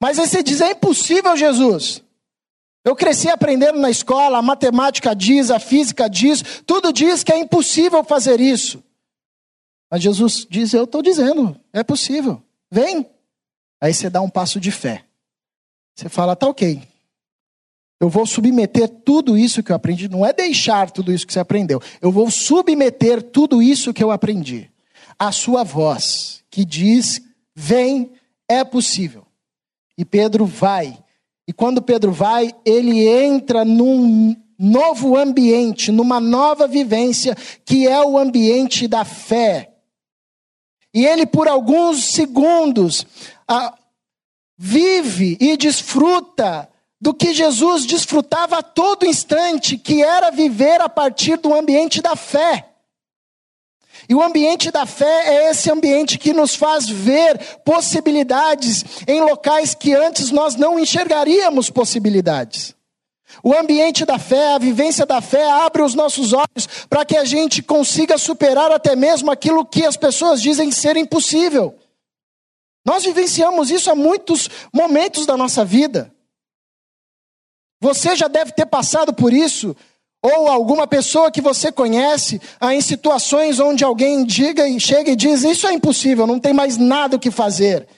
Mas 0.00 0.18
aí 0.18 0.28
você 0.28 0.42
diz: 0.42 0.60
é 0.60 0.70
impossível, 0.70 1.36
Jesus. 1.36 2.02
Eu 2.84 2.96
cresci 2.96 3.28
aprendendo 3.28 3.78
na 3.78 3.90
escola, 3.90 4.38
a 4.38 4.42
matemática 4.42 5.14
diz, 5.14 5.50
a 5.50 5.60
física 5.60 6.10
diz, 6.10 6.42
tudo 6.66 6.92
diz 6.92 7.22
que 7.22 7.32
é 7.32 7.38
impossível 7.38 8.02
fazer 8.02 8.40
isso. 8.40 8.82
Mas 9.90 10.02
Jesus 10.02 10.46
diz: 10.48 10.72
Eu 10.72 10.84
estou 10.84 11.02
dizendo, 11.02 11.54
é 11.72 11.84
possível, 11.84 12.42
vem. 12.70 13.06
Aí 13.80 13.92
você 13.92 14.08
dá 14.08 14.20
um 14.20 14.30
passo 14.30 14.58
de 14.58 14.70
fé. 14.70 15.04
Você 15.94 16.08
fala, 16.08 16.36
tá 16.36 16.48
ok. 16.48 16.82
Eu 18.00 18.08
vou 18.08 18.26
submeter 18.26 18.88
tudo 18.88 19.38
isso 19.38 19.62
que 19.62 19.70
eu 19.70 19.76
aprendi. 19.76 20.08
Não 20.08 20.26
é 20.26 20.32
deixar 20.32 20.90
tudo 20.90 21.12
isso 21.12 21.24
que 21.26 21.32
você 21.32 21.38
aprendeu. 21.38 21.80
Eu 22.00 22.10
vou 22.10 22.30
submeter 22.30 23.22
tudo 23.22 23.62
isso 23.62 23.94
que 23.94 24.02
eu 24.02 24.10
aprendi. 24.10 24.68
A 25.16 25.30
sua 25.30 25.62
voz, 25.62 26.42
que 26.50 26.64
diz: 26.64 27.22
vem, 27.54 28.10
é 28.48 28.64
possível. 28.64 29.24
E 29.96 30.04
Pedro 30.04 30.44
vai. 30.44 30.98
E 31.46 31.52
quando 31.52 31.80
Pedro 31.80 32.10
vai, 32.10 32.52
ele 32.64 33.06
entra 33.06 33.64
num 33.64 34.34
novo 34.58 35.16
ambiente, 35.16 35.92
numa 35.92 36.18
nova 36.18 36.66
vivência, 36.66 37.36
que 37.64 37.86
é 37.86 38.00
o 38.02 38.18
ambiente 38.18 38.88
da 38.88 39.04
fé. 39.04 39.72
E 40.94 41.06
ele, 41.06 41.24
por 41.24 41.48
alguns 41.48 42.12
segundos, 42.12 43.06
vive 44.56 45.36
e 45.40 45.56
desfruta 45.56 46.68
do 47.00 47.12
que 47.12 47.34
Jesus 47.34 47.84
desfrutava 47.84 48.58
a 48.58 48.62
todo 48.62 49.04
instante, 49.04 49.76
que 49.76 50.02
era 50.02 50.30
viver 50.30 50.80
a 50.80 50.88
partir 50.88 51.36
do 51.36 51.52
ambiente 51.52 52.00
da 52.00 52.14
fé. 52.14 52.68
E 54.08 54.14
o 54.14 54.22
ambiente 54.22 54.70
da 54.70 54.86
fé 54.86 55.28
é 55.28 55.50
esse 55.50 55.70
ambiente 55.70 56.18
que 56.18 56.32
nos 56.32 56.54
faz 56.54 56.88
ver 56.88 57.38
possibilidades 57.64 58.84
em 59.06 59.20
locais 59.20 59.74
que 59.74 59.94
antes 59.94 60.30
nós 60.30 60.54
não 60.54 60.78
enxergaríamos 60.78 61.70
possibilidades. 61.70 62.74
O 63.42 63.54
ambiente 63.54 64.04
da 64.04 64.18
fé, 64.18 64.54
a 64.54 64.58
vivência 64.58 65.06
da 65.06 65.20
fé 65.20 65.50
abre 65.50 65.82
os 65.82 65.94
nossos 65.94 66.32
olhos 66.32 66.68
para 66.88 67.04
que 67.04 67.16
a 67.16 67.24
gente 67.24 67.62
consiga 67.62 68.18
superar 68.18 68.70
até 68.70 68.94
mesmo 68.94 69.30
aquilo 69.30 69.64
que 69.64 69.84
as 69.84 69.96
pessoas 69.96 70.42
dizem 70.42 70.70
ser 70.70 70.96
impossível. 70.96 71.74
Nós 72.84 73.04
vivenciamos 73.04 73.70
isso 73.70 73.90
há 73.90 73.94
muitos 73.94 74.48
momentos 74.72 75.24
da 75.24 75.36
nossa 75.36 75.64
vida. 75.64 76.12
Você 77.80 78.14
já 78.14 78.28
deve 78.28 78.52
ter 78.52 78.66
passado 78.66 79.12
por 79.12 79.32
isso, 79.32 79.74
ou 80.22 80.48
alguma 80.48 80.86
pessoa 80.86 81.32
que 81.32 81.40
você 81.40 81.72
conhece, 81.72 82.40
em 82.62 82.80
situações 82.80 83.58
onde 83.58 83.84
alguém 83.84 84.24
diga 84.24 84.68
e 84.68 84.78
chega 84.78 85.10
e 85.10 85.16
diz: 85.16 85.42
Isso 85.42 85.66
é 85.66 85.72
impossível, 85.72 86.26
não 86.26 86.38
tem 86.38 86.52
mais 86.52 86.76
nada 86.76 87.16
o 87.16 87.20
que 87.20 87.30
fazer. 87.30 87.88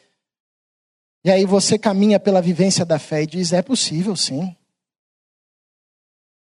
E 1.24 1.30
aí 1.30 1.46
você 1.46 1.78
caminha 1.78 2.20
pela 2.20 2.40
vivência 2.40 2.84
da 2.84 2.98
fé 2.98 3.22
e 3.22 3.26
diz: 3.26 3.52
É 3.52 3.62
possível, 3.62 4.16
sim. 4.16 4.54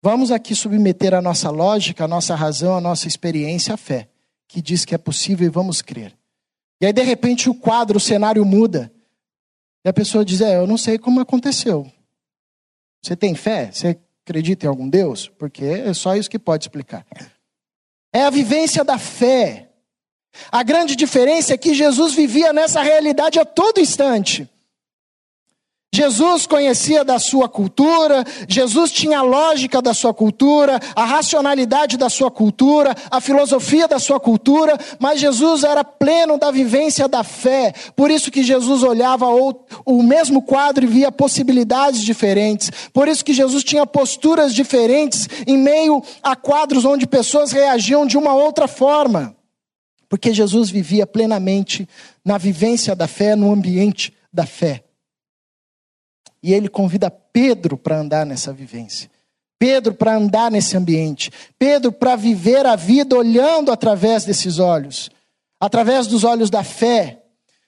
Vamos 0.02 0.32
aqui 0.32 0.54
submeter 0.54 1.14
a 1.14 1.22
nossa 1.22 1.50
lógica, 1.50 2.04
a 2.04 2.08
nossa 2.08 2.36
razão, 2.36 2.78
a 2.78 2.82
nossa 2.82 3.08
experiência 3.08 3.74
à 3.74 3.78
fé, 3.78 4.08
que 4.48 4.62
diz 4.62 4.86
que 4.86 4.94
é 4.94 4.98
possível 4.98 5.48
e 5.48 5.50
vamos 5.50 5.82
crer. 5.82 6.16
E 6.82 6.86
aí, 6.86 6.94
de 6.94 7.02
repente, 7.02 7.50
o 7.50 7.56
quadro, 7.56 7.98
o 7.98 8.02
cenário 8.02 8.44
muda. 8.46 8.92
E 9.84 9.90
a 9.90 9.94
pessoa 9.94 10.26
diz: 10.26 10.42
É, 10.42 10.58
eu 10.58 10.68
não 10.68 10.78
sei 10.78 10.98
como 10.98 11.20
aconteceu. 11.20 11.90
Você 13.02 13.16
tem 13.16 13.36
fé? 13.36 13.72
Você 13.72 14.00
acredita 14.26 14.66
em 14.66 14.70
algum 14.70 14.90
Deus? 14.90 15.28
Porque 15.28 15.64
é 15.64 15.94
só 15.94 16.16
isso 16.16 16.30
que 16.30 16.40
pode 16.40 16.64
explicar. 16.64 17.06
É 18.12 18.24
a 18.24 18.30
vivência 18.30 18.84
da 18.84 18.98
fé. 18.98 19.70
A 20.52 20.64
grande 20.64 20.96
diferença 20.96 21.54
é 21.54 21.58
que 21.58 21.74
Jesus 21.74 22.14
vivia 22.14 22.52
nessa 22.52 22.82
realidade 22.82 23.40
a 23.40 23.46
todo 23.46 23.80
instante. 23.80 24.50
Jesus 25.96 26.46
conhecia 26.46 27.06
da 27.06 27.18
sua 27.18 27.48
cultura, 27.48 28.26
Jesus 28.50 28.92
tinha 28.92 29.20
a 29.20 29.22
lógica 29.22 29.82
da 29.82 29.94
sua 29.94 30.14
cultura, 30.14 30.78
a 30.94 31.06
racionalidade 31.06 31.96
da 31.96 32.10
sua 32.10 32.30
cultura, 32.30 32.94
a 33.10 33.22
filosofia 33.22 33.88
da 33.88 33.98
sua 33.98 34.20
cultura, 34.20 34.78
mas 35.00 35.22
Jesus 35.22 35.64
era 35.64 35.86
pleno 35.86 36.38
da 36.38 36.52
vivência 36.52 37.08
da 37.08 37.24
fé. 37.24 37.74
Por 37.96 38.12
isso 38.12 38.30
que 38.30 38.44
Jesus 38.44 38.84
olhava 38.84 39.28
o 39.86 40.04
mesmo 40.04 40.42
quadro 40.42 40.84
e 40.84 40.88
via 40.88 41.14
possibilidades 41.14 42.02
diferentes. 42.02 42.70
Por 42.92 43.08
isso 43.08 43.24
que 43.24 43.34
Jesus 43.34 43.64
tinha 43.64 43.88
posturas 43.88 44.54
diferentes 44.54 45.30
em 45.48 45.58
meio 45.58 46.04
a 46.22 46.36
quadros 46.36 46.84
onde 46.84 47.08
pessoas 47.08 47.54
reagiam 47.54 48.06
de 48.06 48.18
uma 48.18 48.34
outra 48.34 48.68
forma. 48.68 49.34
Porque 50.10 50.34
Jesus 50.34 50.70
vivia 50.70 51.08
plenamente 51.08 51.88
na 52.26 52.38
vivência 52.38 52.94
da 52.94 53.08
fé, 53.08 53.34
no 53.34 53.50
ambiente 53.50 54.12
da 54.34 54.46
fé. 54.46 54.85
E 56.46 56.54
ele 56.54 56.70
convida 56.70 57.10
Pedro 57.10 57.76
para 57.76 57.98
andar 57.98 58.24
nessa 58.24 58.54
vivência. 58.54 59.10
Pedro 59.58 59.96
para 59.96 60.16
andar 60.16 60.52
nesse 60.52 60.78
ambiente. 60.78 61.32
Pedro 61.58 61.92
para 61.92 62.16
viver 62.16 62.68
a 62.68 62.76
vida 62.76 63.18
olhando 63.18 63.72
através 63.72 64.26
desses 64.26 64.60
olhos, 64.60 65.10
através 65.60 66.06
dos 66.06 66.24
olhos 66.24 66.52
da 66.52 66.64
fé, 66.64 67.24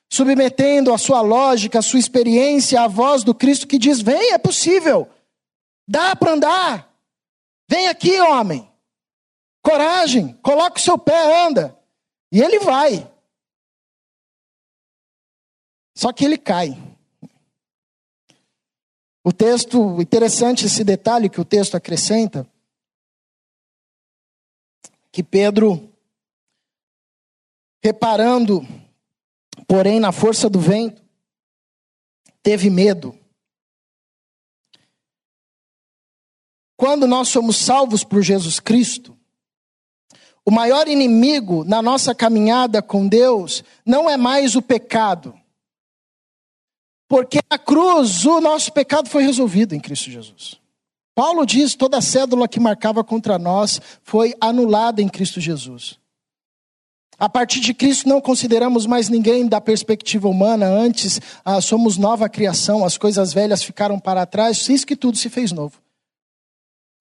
submetendo 0.07 0.93
a 0.93 0.97
sua 0.99 1.21
lógica, 1.21 1.79
a 1.79 1.81
sua 1.81 1.97
experiência 1.97 2.79
à 2.79 2.87
voz 2.87 3.23
do 3.23 3.33
Cristo 3.33 3.65
que 3.65 3.79
diz: 3.79 3.99
Vem, 3.99 4.33
é 4.33 4.37
possível, 4.37 5.09
dá 5.87 6.15
para 6.15 6.33
andar. 6.33 6.93
Vem 7.67 7.87
aqui, 7.87 8.21
homem. 8.21 8.69
Coragem, 9.63 10.37
coloca 10.43 10.77
o 10.77 10.83
seu 10.83 10.99
pé, 10.99 11.47
anda. 11.47 11.75
E 12.31 12.43
ele 12.43 12.59
vai. 12.59 13.11
Só 15.95 16.13
que 16.13 16.23
ele 16.23 16.37
cai. 16.37 16.77
O 19.27 19.33
texto, 19.33 20.01
interessante 20.01 20.67
esse 20.67 20.85
detalhe 20.85 21.27
que 21.27 21.41
o 21.41 21.43
texto 21.43 21.75
acrescenta, 21.75 22.49
que 25.11 25.21
Pedro, 25.21 25.91
reparando, 27.83 28.65
porém, 29.67 29.99
na 29.99 30.13
força 30.13 30.49
do 30.49 30.61
vento, 30.61 31.03
teve 32.41 32.69
medo. 32.69 33.19
Quando 36.77 37.05
nós 37.05 37.27
somos 37.27 37.57
salvos 37.57 38.05
por 38.05 38.21
Jesus 38.21 38.61
Cristo, 38.61 39.13
o 40.45 40.51
maior 40.51 40.87
inimigo 40.87 41.65
na 41.65 41.81
nossa 41.81 42.15
caminhada 42.15 42.81
com 42.81 43.05
Deus 43.05 43.61
não 43.85 44.09
é 44.09 44.15
mais 44.15 44.55
o 44.55 44.61
pecado 44.61 45.37
porque 47.07 47.39
na 47.49 47.57
cruz 47.57 48.25
o 48.25 48.41
nosso 48.41 48.71
pecado 48.71 49.09
foi 49.09 49.23
resolvido 49.23 49.73
em 49.73 49.79
Cristo 49.79 50.11
Jesus. 50.11 50.59
Paulo 51.15 51.45
diz: 51.45 51.73
toda 51.73 52.01
cédula 52.01 52.47
que 52.47 52.59
marcava 52.59 53.03
contra 53.03 53.39
nós 53.39 53.81
foi 54.03 54.35
anulada 54.39 55.01
em 55.01 55.07
Cristo 55.07 55.39
Jesus. 55.39 55.97
A 57.19 57.27
partir 57.27 57.59
de 57.59 57.73
Cristo 57.73 58.07
não 58.07 58.21
consideramos 58.21 58.85
mais 58.85 59.09
ninguém 59.09 59.47
da 59.47 59.59
perspectiva 59.59 60.27
humana, 60.27 60.67
antes 60.67 61.19
ah, 61.43 61.59
somos 61.59 61.97
nova 61.97 62.29
criação, 62.29 62.85
as 62.85 62.95
coisas 62.95 63.33
velhas 63.33 63.63
ficaram 63.63 63.99
para 63.99 64.27
trás, 64.27 64.69
isso 64.69 64.85
que 64.85 64.95
tudo 64.95 65.17
se 65.17 65.27
fez 65.27 65.51
novo. 65.51 65.81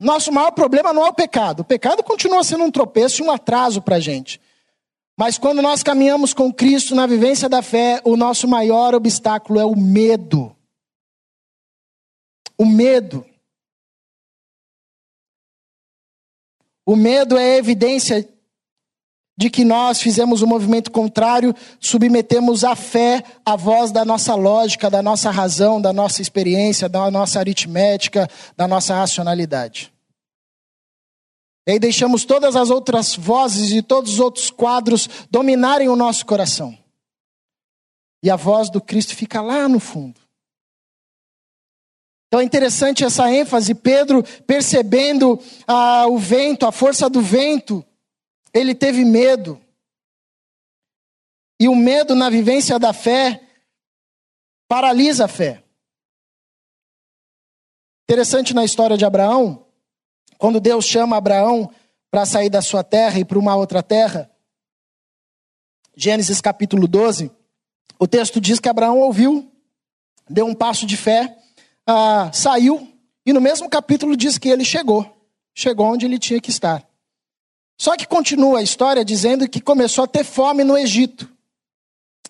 Nosso 0.01 0.33
maior 0.33 0.53
problema 0.53 0.93
não 0.93 1.05
é 1.05 1.11
o 1.11 1.15
pecado, 1.15 1.61
o 1.61 1.65
pecado 1.65 2.03
continua 2.03 2.43
sendo 2.43 2.65
um 2.65 2.71
tropeço 2.71 3.23
e 3.23 3.27
um 3.27 3.31
atraso 3.31 3.83
para 3.83 3.97
a 3.97 4.01
gente. 4.01 4.41
Mas 5.19 5.39
quando 5.39 5.63
nós 5.63 5.83
caminhamos 5.83 6.35
com 6.35 6.53
Cristo 6.53 6.95
na 6.95 7.07
vivência 7.07 7.49
da 7.49 7.63
fé, 7.63 8.03
o 8.05 8.17
nosso 8.17 8.47
maior 8.47 8.95
obstáculo 8.95 9.59
é 9.59 9.65
o 9.65 9.75
medo. 9.75 10.55
O 12.59 12.67
medo. 12.67 13.25
O 16.85 16.95
medo 16.95 17.39
é 17.39 17.57
evidência 17.57 18.29
de 19.39 19.51
que 19.51 19.65
nós 19.65 20.01
fizemos 20.01 20.43
um 20.43 20.47
movimento 20.47 20.91
contrário, 20.91 21.55
submetemos 21.81 22.65
a 22.65 22.75
fé 22.75 23.23
à 23.45 23.57
voz 23.57 23.91
da 23.91 24.05
nossa 24.05 24.35
lógica, 24.35 24.89
da 24.89 25.03
nossa 25.03 25.31
razão, 25.31 25.81
da 25.81 25.93
nossa 25.93 26.23
experiência, 26.23 26.89
da 26.89 27.11
nossa 27.11 27.39
aritmética, 27.39 28.29
da 28.57 28.67
nossa 28.67 28.95
racionalidade. 28.95 29.96
E 31.67 31.73
aí 31.73 31.79
deixamos 31.81 32.25
todas 32.25 32.55
as 32.55 32.71
outras 32.71 33.17
vozes 33.17 33.73
e 33.73 33.83
todos 33.83 34.15
os 34.15 34.21
outros 34.21 34.51
quadros 34.51 35.09
dominarem 35.29 35.89
o 35.89 35.97
nosso 35.97 36.25
coração. 36.25 36.79
E 38.23 38.31
a 38.31 38.37
voz 38.37 38.71
do 38.71 38.81
Cristo 38.81 39.17
fica 39.17 39.41
lá 39.41 39.69
no 39.69 39.81
fundo. 39.81 40.21
Então 42.29 42.41
é 42.41 42.45
interessante 42.45 43.05
essa 43.05 43.31
ênfase, 43.31 43.75
Pedro 43.75 44.23
percebendo 44.47 45.41
ah, 45.67 46.07
o 46.07 46.19
vento, 46.19 46.67
a 46.67 46.73
força 46.73 47.09
do 47.09 47.21
vento, 47.21 47.85
ele 48.53 48.75
teve 48.75 49.05
medo. 49.05 49.61
E 51.59 51.69
o 51.69 51.75
medo 51.75 52.15
na 52.15 52.29
vivência 52.31 52.79
da 52.79 52.93
fé 52.93 53.43
paralisa 54.69 55.25
a 55.25 55.29
fé. 55.29 55.65
Interessante 58.09 58.55
na 58.55 58.65
história 58.65 58.97
de 58.97 59.05
Abraão, 59.05 59.66
quando 60.39 60.61
Deus 60.61 60.85
chama 60.85 61.17
Abraão 61.17 61.71
para 62.11 62.27
sair 62.27 62.49
da 62.49 62.63
sua 62.63 62.85
terra 62.85 63.19
e 63.19 63.25
para 63.25 63.39
uma 63.39 63.57
outra 63.57 63.83
terra, 63.83 64.31
Gênesis 65.97 66.41
capítulo 66.41 66.87
12, 66.87 67.31
o 67.99 68.07
texto 68.07 68.41
diz 68.41 68.61
que 68.61 68.69
Abraão 68.69 69.01
ouviu, 69.01 69.51
deu 70.29 70.47
um 70.47 70.55
passo 70.55 70.87
de 70.87 70.97
fé, 70.97 71.37
ah, 71.87 72.31
saiu, 72.33 72.87
e 73.25 73.33
no 73.33 73.41
mesmo 73.41 73.69
capítulo 73.69 74.17
diz 74.17 74.39
que 74.39 74.49
ele 74.49 74.65
chegou, 74.65 75.11
chegou 75.55 75.87
onde 75.87 76.05
ele 76.05 76.19
tinha 76.19 76.41
que 76.41 76.51
estar. 76.51 76.87
Só 77.79 77.97
que 77.97 78.07
continua 78.07 78.61
a 78.61 78.63
história 78.63 79.05
dizendo 79.05 79.49
que 79.49 79.61
começou 79.61 80.05
a 80.05 80.09
ter 80.09 80.25
fome 80.25 80.65
no 80.65 80.77
Egito, 80.77 81.31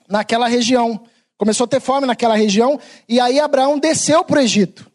naquela 0.08 0.48
região. 0.48 1.00
Começou 1.36 1.64
a 1.64 1.68
ter 1.68 1.80
fome 1.80 2.06
naquela 2.06 2.34
região, 2.34 2.80
e 3.08 3.20
aí 3.20 3.38
Abraão 3.38 3.78
desceu 3.78 4.24
para 4.24 4.40
o 4.40 4.42
Egito. 4.42 4.90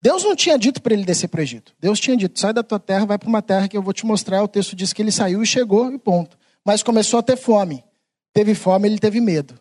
Deus 0.00 0.22
não 0.22 0.36
tinha 0.36 0.58
dito 0.58 0.80
para 0.80 0.94
ele 0.94 1.04
descer 1.04 1.28
para 1.28 1.40
o 1.40 1.42
Egito. 1.42 1.72
Deus 1.80 1.98
tinha 1.98 2.16
dito: 2.16 2.38
sai 2.38 2.52
da 2.52 2.62
tua 2.62 2.78
terra, 2.78 3.06
vai 3.06 3.18
para 3.18 3.28
uma 3.28 3.42
terra 3.42 3.68
que 3.68 3.76
eu 3.76 3.82
vou 3.82 3.92
te 3.92 4.06
mostrar. 4.06 4.42
O 4.42 4.48
texto 4.48 4.76
diz 4.76 4.92
que 4.92 5.02
ele 5.02 5.10
saiu 5.10 5.42
e 5.42 5.46
chegou 5.46 5.92
e 5.92 5.98
ponto. 5.98 6.38
Mas 6.64 6.82
começou 6.82 7.18
a 7.18 7.22
ter 7.22 7.36
fome. 7.36 7.84
Teve 8.32 8.54
fome, 8.54 8.88
ele 8.88 8.98
teve 8.98 9.20
medo. 9.20 9.58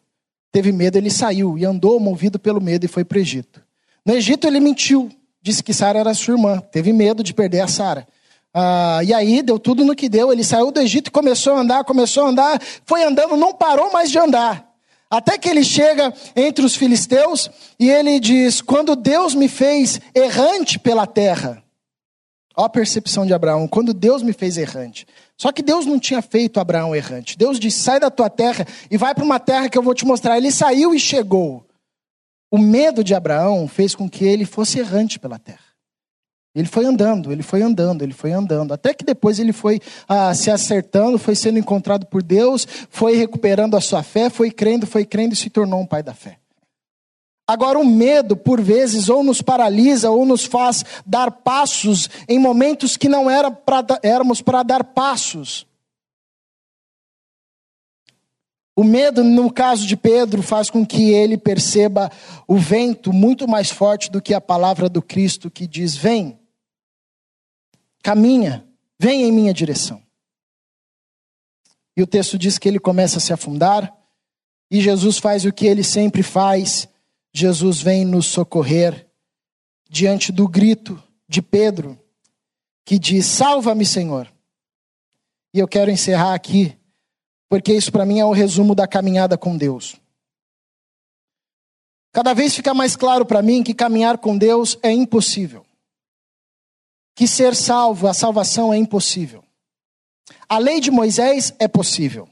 Teve 0.52 0.72
medo, 0.72 0.98
ele 0.98 1.10
saiu 1.10 1.58
e 1.58 1.66
andou 1.66 2.00
movido 2.00 2.40
pelo 2.40 2.62
medo 2.62 2.86
e 2.86 2.88
foi 2.88 3.04
para 3.04 3.18
o 3.18 3.22
Egito. 3.22 3.62
No 4.06 4.14
Egito 4.14 4.48
ele 4.48 4.60
mentiu, 4.60 5.10
disse 5.42 5.64
que 5.64 5.74
Sara 5.74 6.00
era 6.00 6.14
sua 6.14 6.34
irmã. 6.36 6.60
Teve 6.72 6.94
medo 6.94 7.24
de 7.24 7.34
perder 7.34 7.62
a 7.62 7.68
Sara. 7.68 8.08
Ah, 8.54 9.02
e 9.04 9.14
aí 9.14 9.42
deu 9.42 9.60
tudo 9.60 9.84
no 9.84 9.96
que 9.96 10.08
deu. 10.08 10.32
Ele 10.32 10.44
saiu 10.44 10.72
do 10.72 10.80
Egito 10.80 11.08
e 11.08 11.12
começou 11.12 11.54
a 11.56 11.60
andar, 11.60 11.84
começou 11.84 12.24
a 12.24 12.30
andar, 12.30 12.62
foi 12.86 13.04
andando, 13.04 13.36
não 13.36 13.54
parou 13.54 13.92
mais 13.92 14.10
de 14.10 14.18
andar. 14.18 14.75
Até 15.16 15.38
que 15.38 15.48
ele 15.48 15.64
chega 15.64 16.14
entre 16.36 16.66
os 16.66 16.76
filisteus 16.76 17.50
e 17.80 17.90
ele 17.90 18.20
diz: 18.20 18.62
Quando 18.62 18.96
Deus 18.96 19.34
me 19.34 19.48
fez 19.48 20.00
errante 20.14 20.78
pela 20.78 21.08
terra. 21.08 21.64
Olha 22.58 22.66
a 22.66 22.70
percepção 22.70 23.26
de 23.26 23.34
Abraão: 23.34 23.66
quando 23.66 23.94
Deus 23.94 24.22
me 24.22 24.34
fez 24.34 24.58
errante. 24.58 25.08
Só 25.38 25.54
que 25.54 25.62
Deus 25.62 25.86
não 25.86 26.00
tinha 26.00 26.22
feito 26.22 26.60
Abraão 26.60 26.94
errante. 26.94 27.38
Deus 27.38 27.60
disse: 27.60 27.80
sai 27.80 27.98
da 27.98 28.12
tua 28.12 28.30
terra 28.30 28.68
e 28.92 28.98
vai 28.98 29.16
para 29.16 29.24
uma 29.24 29.40
terra 29.40 29.70
que 29.70 29.78
eu 29.78 29.84
vou 29.84 29.94
te 29.94 30.06
mostrar. 30.06 30.36
Ele 30.36 30.52
saiu 30.52 30.94
e 30.94 31.00
chegou. 31.00 31.66
O 32.52 32.58
medo 32.58 33.04
de 33.04 33.16
Abraão 33.16 33.68
fez 33.70 33.96
com 33.96 34.10
que 34.10 34.26
ele 34.26 34.46
fosse 34.46 34.80
errante 34.80 35.18
pela 35.18 35.40
terra. 35.40 35.65
Ele 36.56 36.68
foi 36.68 36.86
andando, 36.86 37.34
ele 37.34 37.44
foi 37.44 37.62
andando, 37.62 38.02
ele 38.02 38.14
foi 38.14 38.32
andando. 38.32 38.74
Até 38.74 38.94
que 38.94 39.04
depois 39.04 39.40
ele 39.40 39.52
foi 39.52 39.82
ah, 40.08 40.34
se 40.34 40.50
acertando, 40.50 41.20
foi 41.20 41.36
sendo 41.36 41.60
encontrado 41.60 42.06
por 42.06 42.24
Deus, 42.24 42.66
foi 42.90 43.18
recuperando 43.18 43.76
a 43.76 43.82
sua 43.82 44.02
fé, 44.02 44.30
foi 44.30 44.50
crendo, 44.50 44.88
foi 44.88 45.04
crendo 45.06 45.34
e 45.34 45.38
se 45.38 45.50
tornou 45.50 45.82
um 45.82 45.86
pai 45.86 46.02
da 46.02 46.14
fé. 46.14 46.38
Agora, 47.46 47.78
o 47.78 47.86
medo, 47.86 48.38
por 48.38 48.62
vezes, 48.62 49.10
ou 49.10 49.22
nos 49.22 49.42
paralisa, 49.42 50.10
ou 50.10 50.26
nos 50.26 50.46
faz 50.46 50.84
dar 51.06 51.30
passos 51.30 52.10
em 52.28 52.40
momentos 52.40 52.96
que 52.96 53.10
não 53.10 53.30
era 53.30 53.52
pra, 53.52 53.86
éramos 54.02 54.42
para 54.42 54.64
dar 54.64 54.84
passos. 54.84 55.68
O 58.78 58.84
medo, 58.84 59.24
no 59.24 59.52
caso 59.52 59.86
de 59.86 59.96
Pedro, 59.96 60.42
faz 60.42 60.70
com 60.70 60.86
que 60.86 61.12
ele 61.12 61.38
perceba 61.38 62.10
o 62.48 62.58
vento 62.58 63.14
muito 63.14 63.48
mais 63.48 63.70
forte 63.70 64.10
do 64.10 64.22
que 64.22 64.34
a 64.34 64.42
palavra 64.42 64.90
do 64.90 65.02
Cristo 65.02 65.52
que 65.52 65.68
diz: 65.68 65.96
Vem, 65.96 66.40
caminha, 68.06 68.64
vem 69.00 69.24
em 69.24 69.32
minha 69.32 69.52
direção. 69.52 70.00
E 71.98 72.04
o 72.04 72.06
texto 72.06 72.38
diz 72.38 72.60
que 72.60 72.70
ele 72.70 72.80
começa 72.80 73.18
a 73.18 73.20
se 73.20 73.34
afundar, 73.34 73.92
e 74.70 74.80
Jesus 74.80 75.18
faz 75.18 75.44
o 75.44 75.52
que 75.52 75.66
ele 75.66 75.84
sempre 75.84 76.22
faz 76.22 76.88
Jesus 77.34 77.82
vem 77.82 78.06
nos 78.06 78.28
socorrer 78.28 79.08
diante 79.90 80.32
do 80.32 80.48
grito 80.48 81.02
de 81.28 81.42
Pedro, 81.42 82.00
que 82.86 83.00
diz: 83.00 83.26
Salva-me, 83.26 83.86
Senhor. 83.86 84.32
E 85.52 85.58
eu 85.60 85.68
quero 85.68 85.90
encerrar 85.90 86.36
aqui, 86.36 86.78
porque 87.50 87.74
isso 87.74 87.92
para 87.92 88.06
mim 88.06 88.20
é 88.20 88.26
o 88.26 88.32
resumo 88.32 88.76
da 88.76 88.88
caminhada 88.88 89.36
com 89.36 89.58
Deus. 89.58 89.96
Cada 92.14 92.34
vez 92.34 92.56
fica 92.56 92.74
mais 92.74 92.96
claro 92.96 93.26
para 93.26 93.42
mim 93.42 93.64
que 93.64 93.74
caminhar 93.74 94.20
com 94.20 94.38
Deus 94.38 94.78
é 94.84 94.92
impossível. 94.92 95.66
Que 97.16 97.28
ser 97.28 97.56
salvo, 97.56 98.08
a 98.08 98.14
salvação 98.14 98.74
é 98.74 98.78
impossível. 98.78 99.44
A 100.48 100.58
lei 100.58 100.80
de 100.80 100.92
Moisés 100.92 101.54
é 101.58 101.68
possível. 101.68 102.28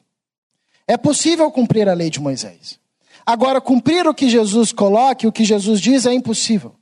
É 0.85 0.97
possível 0.97 1.49
cumprir 1.49 1.87
a 1.87 1.93
lei 1.93 2.09
de 2.09 2.19
Moisés. 2.19 2.77
Agora, 3.25 3.61
cumprir 3.61 4.05
o 4.05 4.13
que 4.13 4.29
Jesus 4.29 4.71
coloca, 4.71 5.27
o 5.27 5.31
que 5.31 5.45
Jesus 5.45 5.79
diz, 5.79 6.05
é 6.05 6.13
impossível. 6.13 6.75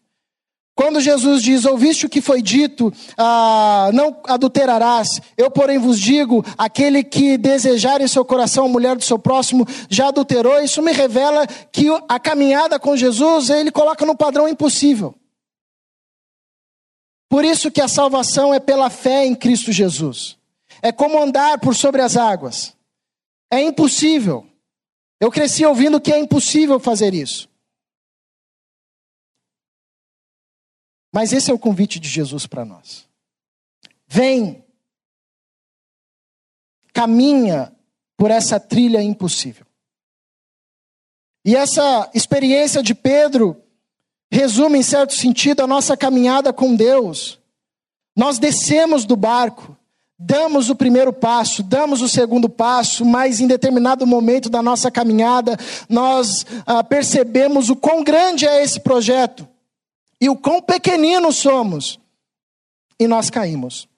Quando 0.74 1.00
Jesus 1.00 1.44
diz, 1.44 1.66
ouviste 1.66 2.06
o 2.06 2.10
que 2.10 2.22
foi 2.22 2.42
dito, 2.42 2.92
ah, 3.18 3.92
não 3.94 4.18
adulterarás, 4.26 5.22
eu 5.38 5.52
porém 5.52 5.78
vos 5.78 6.00
digo, 6.00 6.44
aquele 6.58 7.04
que 7.04 7.38
desejar 7.38 8.02
em 8.02 8.08
seu 8.08 8.26
coração 8.26 8.66
a 8.66 8.70
mulher 8.70 8.96
do 8.96 9.04
seu 9.04 9.20
próximo 9.20 9.68
já 9.90 10.08
adulterou, 10.08 10.60
isso 10.64 10.82
me 10.82 10.92
revela 10.92 11.46
que 11.72 11.88
a 12.10 12.20
caminhada 12.20 12.80
com 12.80 12.98
Jesus, 12.98 13.50
ele 13.50 13.70
coloca 13.70 14.06
no 14.06 14.16
padrão 14.16 14.48
impossível. 14.48 15.14
Por 17.32 17.46
isso 17.46 17.72
que 17.72 17.80
a 17.80 17.88
salvação 17.88 18.54
é 18.54 18.60
pela 18.60 18.90
fé 18.90 19.26
em 19.26 19.34
Cristo 19.34 19.72
Jesus. 19.72 20.38
É 20.82 20.92
como 20.92 21.18
andar 21.18 21.62
por 21.62 21.74
sobre 21.74 22.02
as 22.02 22.18
águas. 22.18 22.76
É 23.50 23.62
impossível. 23.62 24.46
Eu 25.18 25.32
cresci 25.32 25.66
ouvindo 25.66 26.02
que 26.02 26.12
é 26.12 26.20
impossível 26.20 26.78
fazer 26.78 27.14
isso. 27.14 27.50
Mas 31.14 31.32
esse 31.32 31.50
é 31.50 31.54
o 31.54 31.60
convite 31.60 32.02
de 32.02 32.10
Jesus 32.10 32.46
para 32.46 32.66
nós. 32.66 33.08
Vem, 34.06 34.66
caminha 36.92 37.74
por 38.18 38.30
essa 38.30 38.60
trilha 38.60 39.02
impossível. 39.02 39.66
E 41.46 41.56
essa 41.56 42.12
experiência 42.14 42.84
de 42.84 42.94
Pedro 42.94 43.61
resume, 44.32 44.80
em 44.80 44.84
certo 44.84 45.14
sentido, 45.14 45.62
a 45.62 45.68
nossa 45.68 45.98
caminhada 45.98 46.54
com 46.54 46.76
Deus. 46.76 47.40
Nós 48.16 48.40
descemos 48.40 49.06
do 49.06 49.16
barco, 49.16 49.78
Damos 50.24 50.70
o 50.70 50.76
primeiro 50.76 51.12
passo, 51.12 51.64
damos 51.64 52.00
o 52.04 52.08
segundo 52.08 52.48
passo, 52.48 53.04
mas 53.04 53.40
em 53.40 53.48
determinado 53.48 54.06
momento 54.06 54.52
da 54.52 54.62
nossa 54.62 54.92
caminhada, 54.92 55.58
nós 55.90 56.46
ah, 56.64 56.84
percebemos 56.84 57.72
o 57.72 57.76
quão 57.76 58.04
grande 58.04 58.46
é 58.46 58.62
esse 58.62 58.80
projeto 58.80 59.48
e 60.22 60.30
o 60.30 60.38
quão 60.38 60.62
pequeninos 60.62 61.38
somos, 61.38 62.00
e 63.00 63.08
nós 63.08 63.32
caímos. 63.32 63.90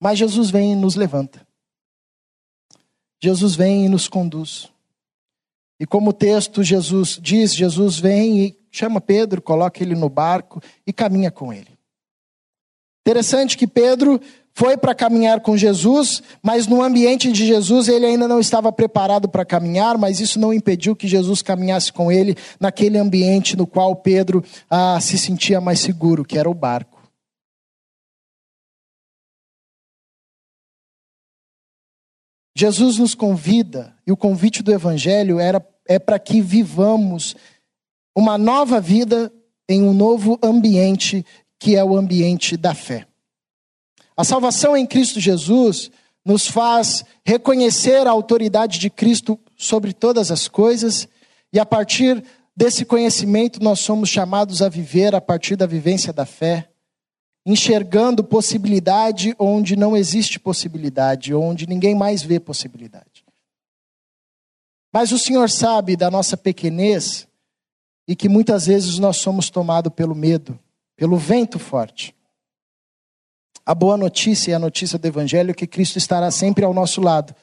Mas 0.00 0.18
Jesus 0.18 0.48
vem 0.48 0.72
e 0.72 0.76
nos 0.76 0.96
levanta. 0.96 1.46
Jesus 3.22 3.54
vem 3.54 3.84
e 3.84 3.88
nos 3.90 4.08
conduz. 4.08 4.72
E 5.78 5.86
como 5.86 6.10
o 6.10 6.12
texto 6.12 6.62
Jesus 6.62 7.18
diz, 7.20 7.54
Jesus 7.54 7.98
vem 7.98 8.40
e 8.40 8.58
chama 8.70 9.00
Pedro, 9.00 9.42
coloca 9.42 9.82
ele 9.82 9.94
no 9.94 10.08
barco 10.08 10.60
e 10.86 10.92
caminha 10.92 11.30
com 11.30 11.52
ele. 11.52 11.76
Interessante 13.06 13.56
que 13.56 13.66
Pedro 13.66 14.20
foi 14.52 14.76
para 14.76 14.94
caminhar 14.94 15.40
com 15.40 15.54
Jesus, 15.54 16.22
mas 16.42 16.66
no 16.66 16.82
ambiente 16.82 17.30
de 17.30 17.46
Jesus 17.46 17.88
ele 17.88 18.06
ainda 18.06 18.26
não 18.26 18.40
estava 18.40 18.72
preparado 18.72 19.28
para 19.28 19.44
caminhar, 19.44 19.98
mas 19.98 20.18
isso 20.18 20.40
não 20.40 20.52
impediu 20.52 20.96
que 20.96 21.06
Jesus 21.06 21.42
caminhasse 21.42 21.92
com 21.92 22.10
ele 22.10 22.34
naquele 22.58 22.96
ambiente 22.96 23.54
no 23.54 23.66
qual 23.66 23.94
Pedro 23.94 24.42
ah, 24.70 24.98
se 24.98 25.18
sentia 25.18 25.60
mais 25.60 25.80
seguro, 25.80 26.24
que 26.24 26.38
era 26.38 26.48
o 26.48 26.54
barco. 26.54 26.95
Jesus 32.58 32.96
nos 32.96 33.14
convida, 33.14 33.94
e 34.06 34.10
o 34.10 34.16
convite 34.16 34.62
do 34.62 34.72
Evangelho 34.72 35.38
era, 35.38 35.62
é 35.86 35.98
para 35.98 36.18
que 36.18 36.40
vivamos 36.40 37.36
uma 38.16 38.38
nova 38.38 38.80
vida 38.80 39.30
em 39.68 39.82
um 39.82 39.92
novo 39.92 40.38
ambiente 40.42 41.22
que 41.58 41.76
é 41.76 41.84
o 41.84 41.94
ambiente 41.94 42.56
da 42.56 42.74
fé. 42.74 43.06
A 44.16 44.24
salvação 44.24 44.74
em 44.74 44.86
Cristo 44.86 45.20
Jesus 45.20 45.90
nos 46.24 46.48
faz 46.48 47.04
reconhecer 47.22 48.06
a 48.06 48.10
autoridade 48.10 48.78
de 48.78 48.88
Cristo 48.88 49.38
sobre 49.54 49.92
todas 49.92 50.30
as 50.30 50.48
coisas, 50.48 51.06
e 51.52 51.60
a 51.60 51.66
partir 51.66 52.24
desse 52.56 52.86
conhecimento 52.86 53.62
nós 53.62 53.80
somos 53.80 54.08
chamados 54.08 54.62
a 54.62 54.70
viver 54.70 55.14
a 55.14 55.20
partir 55.20 55.56
da 55.56 55.66
vivência 55.66 56.10
da 56.10 56.24
fé, 56.24 56.70
enxergando 57.46 58.22
possibilidade 58.22 59.34
onde 59.38 59.76
não 59.76 59.96
existe 59.96 60.38
possibilidade, 60.38 61.32
onde 61.32 61.66
ninguém 61.66 61.94
mais 61.94 62.22
vê 62.22 62.38
possibilidade. 62.38 63.24
Mas 64.92 65.12
o 65.12 65.18
Senhor 65.18 65.48
sabe 65.48 65.96
da 65.96 66.10
nossa 66.10 66.36
pequenez 66.36 67.26
e 68.06 68.14
que 68.16 68.28
muitas 68.28 68.66
vezes 68.66 68.98
nós 68.98 69.16
somos 69.16 69.48
tomados 69.48 69.92
pelo 69.94 70.14
medo 70.14 70.58
pelo 70.96 71.18
vento 71.18 71.58
forte. 71.58 72.16
A 73.64 73.74
boa 73.74 73.96
notícia 73.96 74.50
e 74.50 74.54
a 74.54 74.58
notícia 74.58 74.98
do 74.98 75.06
Evangelho 75.06 75.50
é 75.50 75.54
que 75.54 75.66
Cristo 75.66 75.98
estará 75.98 76.30
sempre 76.30 76.64
ao 76.64 76.72
nosso 76.72 77.00
lado, 77.00 77.34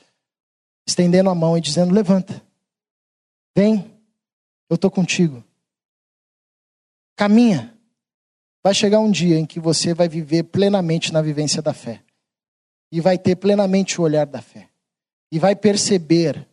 estendendo 0.88 1.30
a 1.30 1.36
mão 1.36 1.58
e 1.58 1.62
dizendo: 1.62 1.94
Levanta, 1.94 2.42
vem, 3.56 3.92
eu 4.70 4.76
estou 4.76 4.90
contigo. 4.90 5.44
Caminha. 7.16 7.73
Vai 8.64 8.74
chegar 8.74 9.00
um 9.00 9.12
dia 9.12 9.38
em 9.38 9.46
que 9.46 9.60
você 9.60 9.94
vai 9.94 10.08
viver 10.08 10.44
plenamente 10.44 11.12
na 11.12 11.22
vivência 11.22 11.62
da 11.62 11.74
fé, 11.74 12.02
e 12.92 13.02
vai 13.02 13.18
ter 13.18 13.36
plenamente 13.36 14.00
o 14.00 14.04
olhar 14.04 14.26
da 14.26 14.42
fé, 14.42 14.70
e 15.32 15.38
vai 15.38 15.56
perceber 15.56 16.48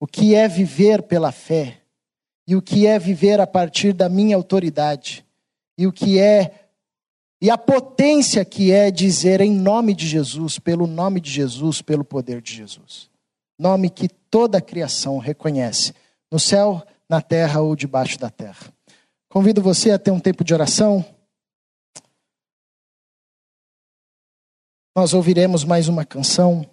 o 0.00 0.06
que 0.06 0.34
é 0.34 0.48
viver 0.48 1.02
pela 1.02 1.30
fé 1.30 1.78
e 2.46 2.56
o 2.56 2.62
que 2.62 2.86
é 2.86 2.98
viver 2.98 3.38
a 3.38 3.46
partir 3.46 3.92
da 3.92 4.08
minha 4.08 4.34
autoridade 4.34 5.24
e 5.76 5.86
o 5.86 5.92
que 5.92 6.18
é 6.18 6.68
e 7.42 7.48
a 7.48 7.56
potência 7.56 8.44
que 8.44 8.70
é 8.70 8.90
dizer 8.90 9.40
em 9.40 9.50
nome 9.50 9.94
de 9.94 10.06
Jesus, 10.06 10.58
pelo 10.58 10.86
nome 10.86 11.20
de 11.20 11.30
Jesus, 11.30 11.80
pelo 11.80 12.04
poder 12.04 12.42
de 12.42 12.52
Jesus. 12.54 13.08
Nome 13.58 13.88
que 13.88 14.08
toda 14.08 14.58
a 14.58 14.60
criação 14.60 15.16
reconhece, 15.16 15.94
no 16.30 16.38
céu, 16.38 16.82
na 17.08 17.22
terra 17.22 17.62
ou 17.62 17.74
debaixo 17.74 18.18
da 18.18 18.28
terra. 18.28 18.70
Convido 19.30 19.62
você 19.62 19.92
a 19.92 19.98
ter 19.98 20.10
um 20.10 20.18
tempo 20.18 20.42
de 20.42 20.52
oração. 20.52 21.04
Nós 24.94 25.14
ouviremos 25.14 25.62
mais 25.62 25.86
uma 25.86 26.04
canção. 26.04 26.68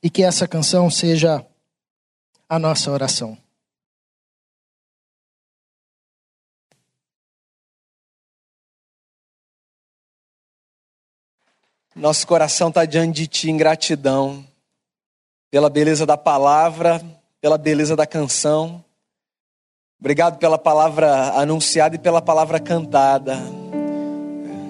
e 0.00 0.08
que 0.08 0.22
essa 0.22 0.46
canção 0.46 0.88
seja 0.88 1.44
a 2.48 2.56
nossa 2.56 2.90
oração. 2.90 3.36
Nosso 11.96 12.26
coração 12.26 12.68
está 12.68 12.84
diante 12.84 13.22
de 13.22 13.26
Ti 13.26 13.50
em 13.50 13.56
gratidão 13.56 14.44
pela 15.50 15.70
beleza 15.70 16.04
da 16.04 16.16
palavra, 16.16 17.00
pela 17.40 17.56
beleza 17.56 17.96
da 17.96 18.06
canção. 18.06 18.84
Obrigado 19.98 20.38
pela 20.38 20.58
palavra 20.58 21.30
anunciada 21.30 21.96
e 21.96 21.98
pela 21.98 22.20
palavra 22.20 22.60
cantada. 22.60 23.38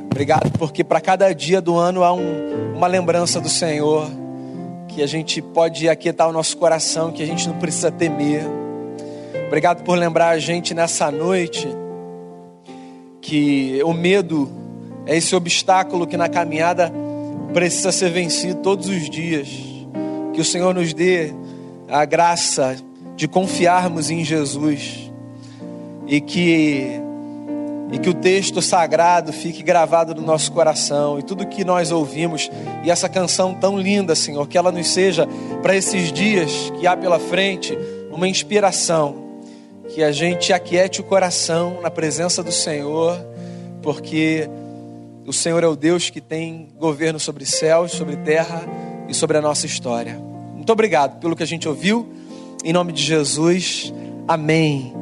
Obrigado 0.04 0.50
porque 0.58 0.82
para 0.82 1.00
cada 1.00 1.32
dia 1.34 1.60
do 1.60 1.76
ano 1.76 2.02
há 2.02 2.12
um, 2.12 2.74
uma 2.76 2.86
lembrança 2.86 3.40
do 3.40 3.48
Senhor, 3.48 4.08
que 4.88 5.02
a 5.02 5.06
gente 5.06 5.42
pode 5.42 5.88
aquietar 5.88 6.28
o 6.28 6.32
nosso 6.32 6.56
coração, 6.56 7.12
que 7.12 7.22
a 7.22 7.26
gente 7.26 7.48
não 7.48 7.58
precisa 7.58 7.90
temer. 7.90 8.42
Obrigado 9.48 9.82
por 9.82 9.98
lembrar 9.98 10.30
a 10.30 10.38
gente 10.38 10.72
nessa 10.72 11.10
noite 11.10 11.68
que 13.20 13.82
o 13.84 13.92
medo 13.92 14.50
é 15.04 15.16
esse 15.16 15.34
obstáculo 15.34 16.06
que 16.06 16.16
na 16.16 16.28
caminhada 16.28 16.90
precisa 17.52 17.92
ser 17.92 18.10
vencido 18.10 18.60
todos 18.62 18.88
os 18.88 19.08
dias. 19.08 19.48
Que 20.32 20.40
o 20.40 20.44
Senhor 20.44 20.74
nos 20.74 20.94
dê 20.94 21.32
a 21.88 22.04
graça 22.04 22.76
de 23.16 23.26
confiarmos 23.26 24.10
em 24.10 24.24
Jesus. 24.24 25.10
E 26.06 26.20
que 26.20 27.00
e 27.90 27.98
que 27.98 28.10
o 28.10 28.14
texto 28.14 28.60
sagrado 28.60 29.32
fique 29.32 29.62
gravado 29.62 30.14
no 30.14 30.20
nosso 30.20 30.52
coração. 30.52 31.18
E 31.18 31.22
tudo 31.22 31.46
que 31.46 31.64
nós 31.64 31.90
ouvimos. 31.90 32.50
E 32.84 32.90
essa 32.90 33.08
canção 33.08 33.54
tão 33.54 33.78
linda, 33.78 34.14
Senhor, 34.14 34.46
que 34.46 34.58
ela 34.58 34.70
nos 34.70 34.88
seja 34.88 35.26
para 35.62 35.74
esses 35.74 36.12
dias 36.12 36.70
que 36.78 36.86
há 36.86 36.96
pela 36.96 37.18
frente 37.18 37.76
uma 38.12 38.28
inspiração, 38.28 39.16
que 39.88 40.02
a 40.02 40.12
gente 40.12 40.52
aquiete 40.52 41.00
o 41.00 41.04
coração 41.04 41.80
na 41.80 41.90
presença 41.90 42.42
do 42.42 42.52
Senhor, 42.52 43.16
porque 43.80 44.48
o 45.28 45.32
Senhor 45.32 45.62
é 45.62 45.66
o 45.66 45.76
Deus 45.76 46.08
que 46.08 46.22
tem 46.22 46.70
governo 46.74 47.20
sobre 47.20 47.44
céus, 47.44 47.92
sobre 47.92 48.16
terra 48.16 48.62
e 49.06 49.12
sobre 49.12 49.36
a 49.36 49.42
nossa 49.42 49.66
história. 49.66 50.18
Muito 50.54 50.72
obrigado 50.72 51.20
pelo 51.20 51.36
que 51.36 51.42
a 51.42 51.46
gente 51.46 51.68
ouviu. 51.68 52.10
Em 52.64 52.72
nome 52.72 52.94
de 52.94 53.02
Jesus, 53.02 53.92
amém. 54.26 54.94